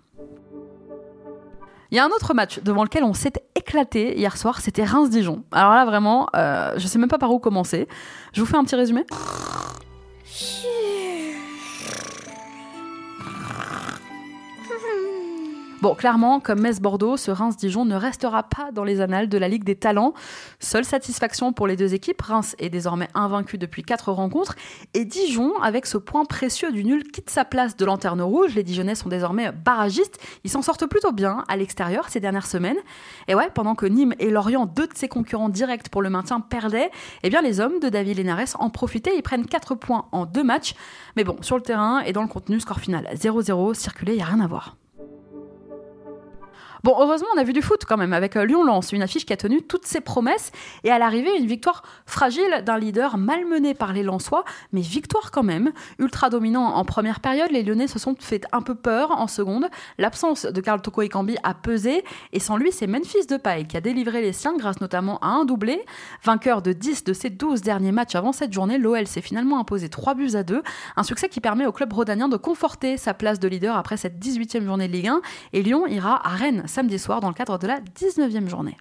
Il 1.90 1.96
y 1.96 1.98
a 1.98 2.04
un 2.04 2.08
autre 2.08 2.32
match 2.32 2.60
devant 2.60 2.84
lequel 2.84 3.04
on 3.04 3.12
s'est 3.12 3.34
éclaté 3.54 4.18
hier 4.18 4.38
soir, 4.38 4.62
c'était 4.62 4.82
Reims-Dijon. 4.84 5.44
Alors 5.52 5.72
là, 5.72 5.84
vraiment, 5.84 6.26
euh, 6.34 6.72
je 6.78 6.86
sais 6.86 6.98
même 6.98 7.10
pas 7.10 7.18
par 7.18 7.30
où 7.30 7.38
commencer. 7.38 7.86
Je 8.32 8.40
vous 8.40 8.46
fais 8.46 8.56
un 8.56 8.64
petit 8.64 8.76
résumé. 8.76 9.04
Bon, 15.82 15.96
clairement, 15.96 16.38
comme 16.38 16.60
Metz-Bordeaux, 16.60 17.16
ce 17.16 17.32
Reims-Dijon 17.32 17.84
ne 17.84 17.96
restera 17.96 18.44
pas 18.44 18.70
dans 18.70 18.84
les 18.84 19.00
annales 19.00 19.28
de 19.28 19.36
la 19.36 19.48
Ligue 19.48 19.64
des 19.64 19.74
Talents. 19.74 20.14
Seule 20.60 20.84
satisfaction 20.84 21.52
pour 21.52 21.66
les 21.66 21.74
deux 21.74 21.92
équipes, 21.92 22.22
Reims 22.22 22.54
est 22.60 22.68
désormais 22.68 23.08
invaincu 23.16 23.58
depuis 23.58 23.82
quatre 23.82 24.12
rencontres, 24.12 24.54
et 24.94 25.04
Dijon, 25.04 25.60
avec 25.60 25.86
ce 25.86 25.98
point 25.98 26.24
précieux 26.24 26.70
du 26.70 26.84
nul, 26.84 27.02
quitte 27.10 27.30
sa 27.30 27.44
place 27.44 27.76
de 27.76 27.84
lanterne 27.84 28.22
rouge. 28.22 28.54
Les 28.54 28.62
Dijonnais 28.62 28.94
sont 28.94 29.08
désormais 29.08 29.50
barragistes, 29.50 30.20
ils 30.44 30.50
s'en 30.50 30.62
sortent 30.62 30.86
plutôt 30.86 31.10
bien 31.10 31.42
à 31.48 31.56
l'extérieur 31.56 32.08
ces 32.10 32.20
dernières 32.20 32.46
semaines. 32.46 32.78
Et 33.26 33.34
ouais, 33.34 33.50
pendant 33.52 33.74
que 33.74 33.86
Nîmes 33.86 34.14
et 34.20 34.30
Lorient, 34.30 34.66
deux 34.66 34.86
de 34.86 34.94
ses 34.94 35.08
concurrents 35.08 35.48
directs 35.48 35.88
pour 35.88 36.00
le 36.00 36.10
maintien, 36.10 36.38
perdaient, 36.38 36.92
eh 37.24 37.28
bien 37.28 37.42
les 37.42 37.58
hommes 37.58 37.80
de 37.80 37.88
David 37.88 38.18
Lenares 38.18 38.54
en 38.60 38.70
profitaient, 38.70 39.16
ils 39.16 39.22
prennent 39.22 39.46
4 39.46 39.74
points 39.74 40.06
en 40.12 40.26
deux 40.26 40.44
matchs. 40.44 40.76
Mais 41.16 41.24
bon, 41.24 41.38
sur 41.40 41.56
le 41.56 41.62
terrain 41.62 42.02
et 42.02 42.12
dans 42.12 42.22
le 42.22 42.28
contenu, 42.28 42.60
score 42.60 42.78
final 42.78 43.08
0-0, 43.16 43.74
circulé, 43.74 44.12
il 44.12 44.18
n'y 44.18 44.22
a 44.22 44.26
rien 44.26 44.38
à 44.38 44.46
voir. 44.46 44.76
Bon, 46.84 46.96
heureusement, 46.98 47.28
on 47.36 47.38
a 47.38 47.44
vu 47.44 47.52
du 47.52 47.62
foot 47.62 47.84
quand 47.86 47.96
même 47.96 48.12
avec 48.12 48.34
euh, 48.34 48.44
Lyon-Lens, 48.44 48.90
une 48.90 49.02
affiche 49.02 49.24
qui 49.24 49.32
a 49.32 49.36
tenu 49.36 49.62
toutes 49.62 49.86
ses 49.86 50.00
promesses 50.00 50.50
et 50.82 50.90
à 50.90 50.98
l'arrivée, 50.98 51.30
une 51.38 51.46
victoire 51.46 51.84
fragile 52.06 52.64
d'un 52.66 52.76
leader 52.76 53.18
malmené 53.18 53.72
par 53.72 53.92
les 53.92 54.02
Lensois, 54.02 54.44
mais 54.72 54.80
victoire 54.80 55.30
quand 55.30 55.44
même. 55.44 55.70
Ultra 56.00 56.28
dominant 56.28 56.74
en 56.74 56.84
première 56.84 57.20
période, 57.20 57.52
les 57.52 57.62
Lyonnais 57.62 57.86
se 57.86 58.00
sont 58.00 58.16
fait 58.18 58.44
un 58.50 58.62
peu 58.62 58.74
peur 58.74 59.12
en 59.12 59.28
seconde. 59.28 59.68
L'absence 59.98 60.44
de 60.44 60.60
Karl 60.60 60.82
Toko 60.82 61.02
Ekambi 61.02 61.36
a 61.44 61.54
pesé 61.54 62.02
et 62.32 62.40
sans 62.40 62.56
lui, 62.56 62.72
c'est 62.72 62.88
Memphis 62.88 63.26
Depay 63.28 63.66
qui 63.68 63.76
a 63.76 63.80
délivré 63.80 64.20
les 64.20 64.32
siens 64.32 64.56
grâce 64.56 64.80
notamment 64.80 65.18
à 65.20 65.28
un 65.28 65.44
doublé. 65.44 65.84
Vainqueur 66.24 66.62
de 66.62 66.72
10 66.72 67.04
de 67.04 67.12
ses 67.12 67.30
12 67.30 67.62
derniers 67.62 67.92
matchs 67.92 68.16
avant 68.16 68.32
cette 68.32 68.52
journée, 68.52 68.76
l'OL 68.76 69.06
s'est 69.06 69.20
finalement 69.20 69.60
imposé 69.60 69.88
3 69.88 70.14
buts 70.14 70.34
à 70.34 70.42
2. 70.42 70.60
Un 70.96 71.02
succès 71.04 71.28
qui 71.28 71.40
permet 71.40 71.64
au 71.64 71.70
club 71.70 71.92
rhodanien 71.92 72.28
de 72.28 72.36
conforter 72.36 72.96
sa 72.96 73.14
place 73.14 73.38
de 73.38 73.46
leader 73.46 73.76
après 73.76 73.96
cette 73.96 74.18
18e 74.18 74.64
journée 74.64 74.88
de 74.88 74.92
Ligue 74.92 75.06
1 75.06 75.20
et 75.52 75.62
Lyon 75.62 75.86
ira 75.86 76.26
à 76.26 76.30
Rennes 76.30 76.64
samedi 76.72 76.98
soir 76.98 77.20
dans 77.20 77.28
le 77.28 77.34
cadre 77.34 77.58
de 77.58 77.66
la 77.66 77.80
19e 77.80 78.48
journée. 78.48 78.76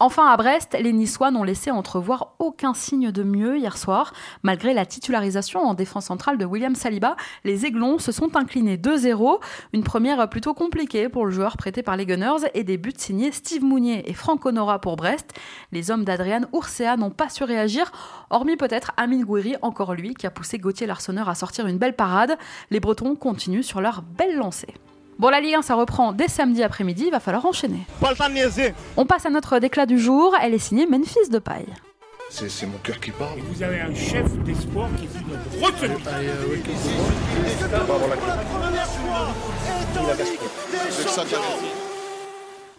Enfin, 0.00 0.26
à 0.26 0.36
Brest, 0.36 0.76
les 0.78 0.92
Niçois 0.92 1.30
n'ont 1.30 1.44
laissé 1.44 1.70
entrevoir 1.70 2.34
aucun 2.38 2.74
signe 2.74 3.10
de 3.10 3.22
mieux 3.22 3.58
hier 3.58 3.78
soir. 3.78 4.12
Malgré 4.42 4.74
la 4.74 4.86
titularisation 4.86 5.60
en 5.60 5.74
défense 5.74 6.06
centrale 6.06 6.36
de 6.36 6.44
William 6.44 6.74
Saliba, 6.74 7.16
les 7.44 7.64
Aiglons 7.64 7.98
se 7.98 8.12
sont 8.12 8.36
inclinés 8.36 8.76
2-0. 8.76 9.40
Une 9.72 9.84
première 9.84 10.28
plutôt 10.28 10.52
compliquée 10.52 11.08
pour 11.08 11.24
le 11.26 11.30
joueur 11.30 11.56
prêté 11.56 11.82
par 11.82 11.96
les 11.96 12.06
Gunners 12.06 12.46
et 12.54 12.64
des 12.64 12.76
buts 12.76 12.92
signés 12.96 13.32
Steve 13.32 13.64
Mounier 13.64 14.08
et 14.10 14.14
Franck 14.14 14.44
Honora 14.44 14.80
pour 14.80 14.96
Brest. 14.96 15.32
Les 15.72 15.90
hommes 15.90 16.04
d'Adrian 16.04 16.42
Ursea 16.52 16.96
n'ont 16.98 17.10
pas 17.10 17.28
su 17.28 17.44
réagir, 17.44 17.90
hormis 18.30 18.56
peut-être 18.56 18.92
Amine 18.96 19.24
Gouiri, 19.24 19.54
encore 19.62 19.94
lui, 19.94 20.14
qui 20.14 20.26
a 20.26 20.30
poussé 20.30 20.58
Gauthier 20.58 20.86
Larsonneur 20.86 21.28
à 21.28 21.34
sortir 21.34 21.66
une 21.66 21.78
belle 21.78 21.96
parade. 21.96 22.36
Les 22.70 22.80
Bretons 22.80 23.14
continuent 23.14 23.62
sur 23.62 23.80
leur 23.80 24.02
belle 24.02 24.36
lancée. 24.36 24.74
Bon, 25.18 25.28
la 25.30 25.40
Ligue 25.40 25.54
1, 25.54 25.62
ça 25.62 25.74
reprend 25.74 26.12
dès 26.12 26.28
samedi 26.28 26.62
après-midi, 26.62 27.04
il 27.06 27.10
va 27.10 27.20
falloir 27.20 27.46
enchaîner. 27.46 27.80
On 28.96 29.06
passe 29.06 29.26
à 29.26 29.30
notre 29.30 29.58
déclat 29.58 29.86
du 29.86 29.98
jour, 29.98 30.34
elle 30.42 30.54
est 30.54 30.58
signée 30.58 30.86
Memphis 30.86 31.28
de 31.30 31.38
paille. 31.38 31.72
C'est 32.30 32.66
mon 32.66 32.78
cœur 32.78 32.98
qui 32.98 33.12
parle. 33.12 33.38
vous 33.40 33.62
avez 33.62 33.80
un 33.80 33.94
chef 33.94 34.26
d'espoir 34.38 34.88
qui 34.98 35.06
fut 35.06 35.24
notre 35.24 35.44
retenue. 35.64 35.94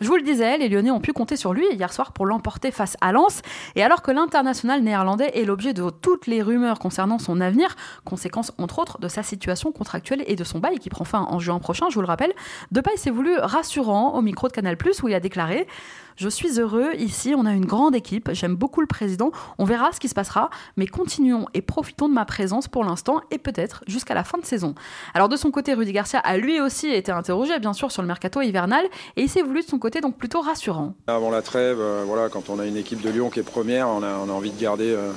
Je 0.06 0.10
vous 0.12 0.18
le 0.18 0.22
disais, 0.22 0.60
les 0.60 0.70
Lyonnais 0.70 0.92
ont 0.92 1.00
pu 1.00 1.14
compter 1.14 1.36
sur 1.36 1.52
lui 1.52 1.66
hier 1.72 1.92
soir 1.92 2.12
pour 2.12 2.28
l'emporter 2.28 2.70
face 2.70 2.96
à 3.02 3.12
Lens. 3.12 3.42
Et 3.76 3.82
alors 3.82 4.04
que 4.04 4.12
l'international 4.12 4.84
néerlandais 4.84 5.32
est 5.34 5.46
l'objet 5.46 5.74
de 5.74 5.90
toutes 5.90 6.28
les 6.28 6.44
rumeurs 6.44 6.78
concernant 6.78 7.18
son 7.18 7.42
avenir, 7.42 7.76
conséquence 8.04 8.52
entre 8.60 8.78
autres 8.78 9.00
de 9.00 9.08
sa 9.08 9.24
situation 9.24 9.72
contractuelle 9.72 10.24
et 10.28 10.36
de 10.36 10.44
son 10.44 10.60
bail 10.60 10.78
qui 10.78 10.92
prend 10.92 11.06
fin 11.06 11.26
en 11.28 11.40
juin 11.40 11.58
prochain, 11.58 11.88
je 11.90 11.96
vous 11.96 12.02
le 12.02 12.08
rappelle, 12.08 12.34
Depay 12.72 12.96
s'est 12.98 13.10
voulu 13.10 13.36
rassurant 13.40 14.14
au 14.14 14.22
micro 14.22 14.48
de 14.48 14.54
Canal+, 14.54 14.78
où 15.02 15.08
il 15.08 15.16
a 15.16 15.20
déclaré 15.20 15.66
je 16.18 16.30
suis 16.30 16.60
heureux 16.60 16.92
ici, 16.98 17.34
on 17.38 17.46
a 17.46 17.52
une 17.52 17.66
grande 17.66 17.94
équipe, 17.94 18.30
j'aime 18.32 18.56
beaucoup 18.56 18.80
le 18.80 18.88
président, 18.88 19.32
on 19.58 19.66
verra 19.66 19.92
ce 19.92 20.00
qui 20.00 20.08
se 20.08 20.14
passera, 20.14 20.50
mais 20.78 20.88
continuons 20.88 21.46
et 21.54 21.62
profitons 21.62 22.08
de 22.08 22.14
ma 22.14 22.24
présence 22.24 22.70
pour 22.70 22.86
l'instant 22.86 23.20
et 23.32 23.38
peut-être 23.38 23.84
jusqu'à 23.88 24.14
la 24.14 24.24
fin 24.24 24.38
de 24.38 24.46
saison. 24.46 24.76
Alors 25.14 25.28
de 25.28 25.36
son 25.36 25.52
côté, 25.52 25.74
Rudy 25.74 25.92
Garcia 25.92 26.20
a 26.20 26.38
lui 26.38 26.62
aussi 26.62 26.88
été 26.88 27.12
interrogé 27.12 27.60
bien 27.60 27.74
sûr 27.74 27.92
sur 27.92 28.02
le 28.02 28.08
mercato 28.08 28.42
hivernal 28.42 28.86
et 29.18 29.24
il 29.24 29.30
s'est 29.30 29.42
voulu 29.42 29.62
de 29.62 29.68
son 29.68 29.78
côté 29.78 29.95
donc 30.02 30.18
plutôt 30.18 30.42
rassurant. 30.42 30.94
Avant 31.08 31.30
la 31.30 31.42
trêve, 31.42 31.80
euh, 31.80 32.04
voilà, 32.06 32.30
quand 32.30 32.50
on 32.50 32.60
a 32.60 32.66
une 32.66 32.78
équipe 32.78 33.02
de 33.02 33.10
Lyon 33.10 33.30
qui 33.30 33.40
est 33.40 33.44
première, 33.44 33.88
on 33.90 34.04
a, 34.04 34.16
envie 34.18 34.52
de 34.52 34.60
garder 34.60 34.90
euh, 34.90 35.12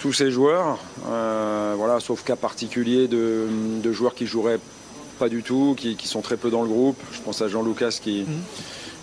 tous 0.00 0.12
ces 0.12 0.30
joueurs, 0.30 0.78
euh, 1.08 1.74
voilà, 1.76 2.00
sauf 2.00 2.24
cas 2.24 2.36
particulier 2.36 3.08
de, 3.08 3.92
joueurs 3.92 4.14
qui 4.14 4.26
joueraient 4.26 4.60
pas 5.18 5.28
du 5.28 5.42
tout, 5.42 5.74
qui, 5.76 5.96
sont 6.06 6.20
très 6.20 6.36
peu 6.36 6.50
dans 6.50 6.62
le 6.62 6.68
groupe. 6.68 6.98
Je 7.12 7.20
pense 7.20 7.40
à 7.42 7.48
Jean 7.48 7.62
Lucas 7.62 7.98
qui, 8.02 8.22
mhm. 8.22 8.42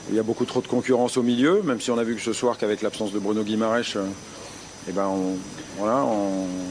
Il 0.10 0.15
y 0.15 0.19
a 0.19 0.24
beaucoup 0.24 0.43
trop 0.43 0.60
de 0.60 0.67
concurrence 0.67 1.15
au 1.15 1.24
milieu, 1.24 1.62
même 1.63 1.79
si 1.79 1.89
on 1.89 1.98
a 1.98 2.03
vu 2.03 2.15
que 2.15 2.22
ce 2.22 2.33
soir 2.33 2.57
qu'avec 2.57 2.81
l'absence 2.81 3.13
de 3.13 3.19
Bruno 3.19 3.41
Guimaraes, 3.41 3.95
euh, 4.88 4.90
et 4.90 4.94
ben 4.94 5.10
voilà, 5.78 6.06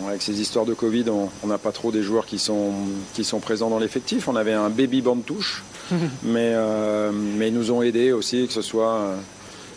avec 0.09 0.23
ces 0.23 0.41
histoires 0.41 0.65
de 0.65 0.75
Covid, 0.75 1.07
on 1.11 1.47
n'a 1.47 1.59
pas 1.59 1.73
trop 1.73 1.91
des 1.91 2.03
joueurs 2.03 2.27
qui 2.27 2.39
sont, 2.39 2.73
qui 3.15 3.25
sont 3.25 3.41
présents 3.41 3.71
dans 3.71 3.79
l'effectif. 3.79 4.29
On 4.29 4.37
avait 4.37 4.53
un 4.53 4.71
baby 4.71 5.03
band 5.03 5.17
touche, 5.17 5.63
mais, 6.23 6.55
mais 7.13 7.49
ils 7.49 7.55
nous 7.55 7.73
ont 7.73 7.83
aidés 7.83 8.13
aussi, 8.13 8.47
que 8.47 8.53
ce 8.53 8.63
soit 8.63 9.17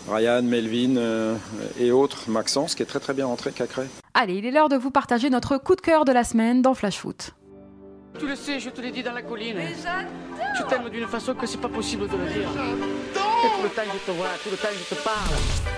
Ryan, 0.10 0.44
Melvin 0.44 1.36
et 1.80 1.92
autres, 1.92 2.30
Maxence 2.30 2.75
qui 2.75 2.84
est 2.84 2.86
très 2.86 3.00
très 3.00 3.13
bien 3.13 3.25
rentré, 3.25 3.51
Cacré. 3.51 3.88
Allez, 4.13 4.36
il 4.36 4.46
est 4.46 4.51
l'heure 4.51 4.70
de 4.70 4.77
vous 4.77 4.92
partager 4.92 5.30
notre 5.30 5.58
coup 5.58 5.75
de 5.75 5.82
cœur 5.82 6.06
de 6.06 6.12
la 6.12 6.24
semaine 6.24 6.62
dans 6.62 6.75
Flash 6.75 7.00
Foot. 7.00 7.32
Tu 8.18 8.27
le 8.27 8.36
sais, 8.36 8.60
je 8.62 8.70
te 8.70 8.80
l'ai 8.80 8.92
dit 8.92 9.04
dans 9.04 9.12
la 9.12 9.22
colline. 9.22 9.58
Tu 10.56 10.63
t'aimes 10.70 10.89
d'une 10.89 11.08
façon 11.08 11.34
que 11.34 11.46
c'est 11.46 11.60
pas 11.60 11.68
possible 11.68 12.08
de 12.08 12.15
le 12.15 12.25
dire. 12.25 12.50
Et 12.50 13.48
tout 13.58 13.63
le 13.63 13.70
temps 13.70 13.82
je 13.94 14.12
te 14.12 14.15
vois, 14.15 14.27
tout 14.42 14.50
le 14.51 14.58
temps 14.58 14.70
je 14.72 14.96
te 14.96 15.01
parle. 15.04 15.75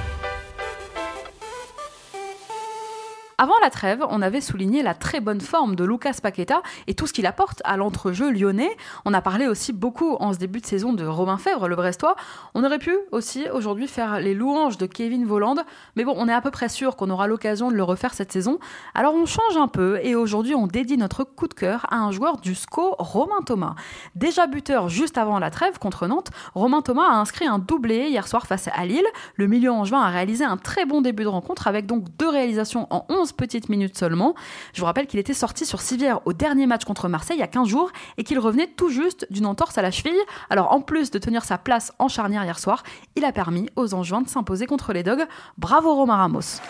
Avant 3.39 3.53
la 3.61 3.69
trêve, 3.69 4.03
on 4.09 4.23
avait 4.23 4.41
souligné 4.41 4.81
la 4.81 4.95
très 4.95 5.19
bonne 5.19 5.41
forme 5.41 5.75
de 5.75 5.83
Lucas 5.83 6.15
Paqueta 6.23 6.63
et 6.87 6.95
tout 6.95 7.05
ce 7.05 7.13
qu'il 7.13 7.27
apporte 7.27 7.61
à 7.65 7.77
l'entrejeu 7.77 8.31
lyonnais. 8.31 8.75
On 9.05 9.13
a 9.13 9.21
parlé 9.21 9.45
aussi 9.45 9.73
beaucoup 9.73 10.15
en 10.15 10.33
ce 10.33 10.39
début 10.39 10.59
de 10.59 10.65
saison 10.65 10.91
de 10.91 11.05
Robin 11.05 11.37
Fèvre, 11.37 11.67
le 11.67 11.75
Brestois. 11.75 12.15
On 12.55 12.63
aurait 12.63 12.79
pu 12.79 12.97
aussi 13.11 13.47
aujourd'hui 13.53 13.87
faire 13.87 14.19
les 14.19 14.33
louanges 14.33 14.79
de 14.79 14.87
Kevin 14.87 15.23
Voland, 15.23 15.57
mais 15.95 16.03
bon, 16.03 16.15
on 16.17 16.27
est 16.27 16.33
à 16.33 16.41
peu 16.41 16.49
près 16.49 16.67
sûr 16.67 16.95
qu'on 16.95 17.11
aura 17.11 17.27
l'occasion 17.27 17.69
de 17.69 17.75
le 17.75 17.83
refaire 17.83 18.15
cette 18.15 18.31
saison. 18.31 18.57
Alors 18.95 19.13
on 19.13 19.27
change 19.27 19.55
un 19.55 19.67
peu 19.67 19.99
et 20.01 20.15
aujourd'hui 20.15 20.55
on 20.55 20.65
dédie 20.65 20.97
notre 20.97 21.23
coup 21.23 21.47
de 21.47 21.53
cœur 21.53 21.85
à 21.91 21.97
un 21.97 22.09
joueur 22.09 22.37
du 22.37 22.55
SCO, 22.55 22.95
Romain 22.97 23.43
Thomas. 23.45 23.75
Déjà 24.15 24.47
buteur 24.47 24.89
juste 24.89 25.19
avant 25.19 25.37
la 25.37 25.51
trêve 25.51 25.77
contre 25.77 26.07
Nantes, 26.07 26.31
Romain 26.55 26.81
Thomas 26.81 27.11
a 27.11 27.17
inscrit 27.17 27.45
un 27.45 27.59
doublé 27.59 28.07
hier 28.09 28.27
soir 28.27 28.47
face 28.47 28.67
à 28.73 28.83
Lille. 28.87 29.05
Le 29.35 29.45
milieu 29.45 29.71
angevin 29.71 30.01
a 30.01 30.09
réalisé 30.09 30.43
un 30.43 30.57
très 30.57 30.87
bon 30.87 31.01
début 31.01 31.21
de 31.21 31.29
rencontre 31.29 31.67
avec 31.67 31.85
donc 31.85 32.05
deux 32.17 32.29
réalisations 32.29 32.87
en 32.89 33.05
11 33.09 33.26
petites 33.31 33.69
minutes 33.69 33.97
seulement. 33.97 34.35
Je 34.73 34.79
vous 34.79 34.85
rappelle 34.85 35.07
qu'il 35.07 35.19
était 35.19 35.33
sorti 35.33 35.65
sur 35.65 35.81
Civière 35.81 36.19
au 36.25 36.33
dernier 36.33 36.67
match 36.67 36.85
contre 36.85 37.07
Marseille 37.07 37.37
il 37.37 37.41
y 37.41 37.43
a 37.43 37.47
15 37.47 37.67
jours 37.67 37.91
et 38.17 38.23
qu'il 38.23 38.39
revenait 38.39 38.67
tout 38.67 38.89
juste 38.89 39.27
d'une 39.29 39.45
entorse 39.45 39.77
à 39.77 39.81
la 39.81 39.91
cheville. 39.91 40.19
Alors 40.49 40.71
en 40.71 40.81
plus 40.81 41.11
de 41.11 41.19
tenir 41.19 41.43
sa 41.43 41.57
place 41.57 41.91
en 41.99 42.07
charnière 42.07 42.43
hier 42.43 42.59
soir, 42.59 42.83
il 43.15 43.25
a 43.25 43.31
permis 43.31 43.69
aux 43.75 43.93
Angevins 43.93 44.21
de 44.21 44.29
s'imposer 44.29 44.65
contre 44.65 44.93
les 44.93 45.03
Dogs. 45.03 45.25
Bravo 45.57 45.95
Romain 45.95 46.15
Ramos. 46.15 46.61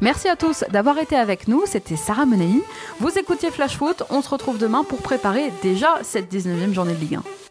Merci 0.00 0.28
à 0.28 0.36
tous 0.36 0.64
d'avoir 0.70 0.98
été 0.98 1.16
avec 1.16 1.48
nous, 1.48 1.64
c'était 1.66 1.96
Sarah 1.96 2.24
Menei. 2.24 2.62
Vous 3.00 3.18
écoutiez 3.18 3.50
Flash 3.50 3.76
Foot, 3.76 4.04
on 4.10 4.22
se 4.22 4.28
retrouve 4.28 4.56
demain 4.56 4.84
pour 4.84 5.02
préparer 5.02 5.52
déjà 5.62 5.98
cette 6.02 6.32
19e 6.32 6.72
journée 6.72 6.94
de 6.94 7.00
Ligue 7.00 7.16
1. 7.16 7.47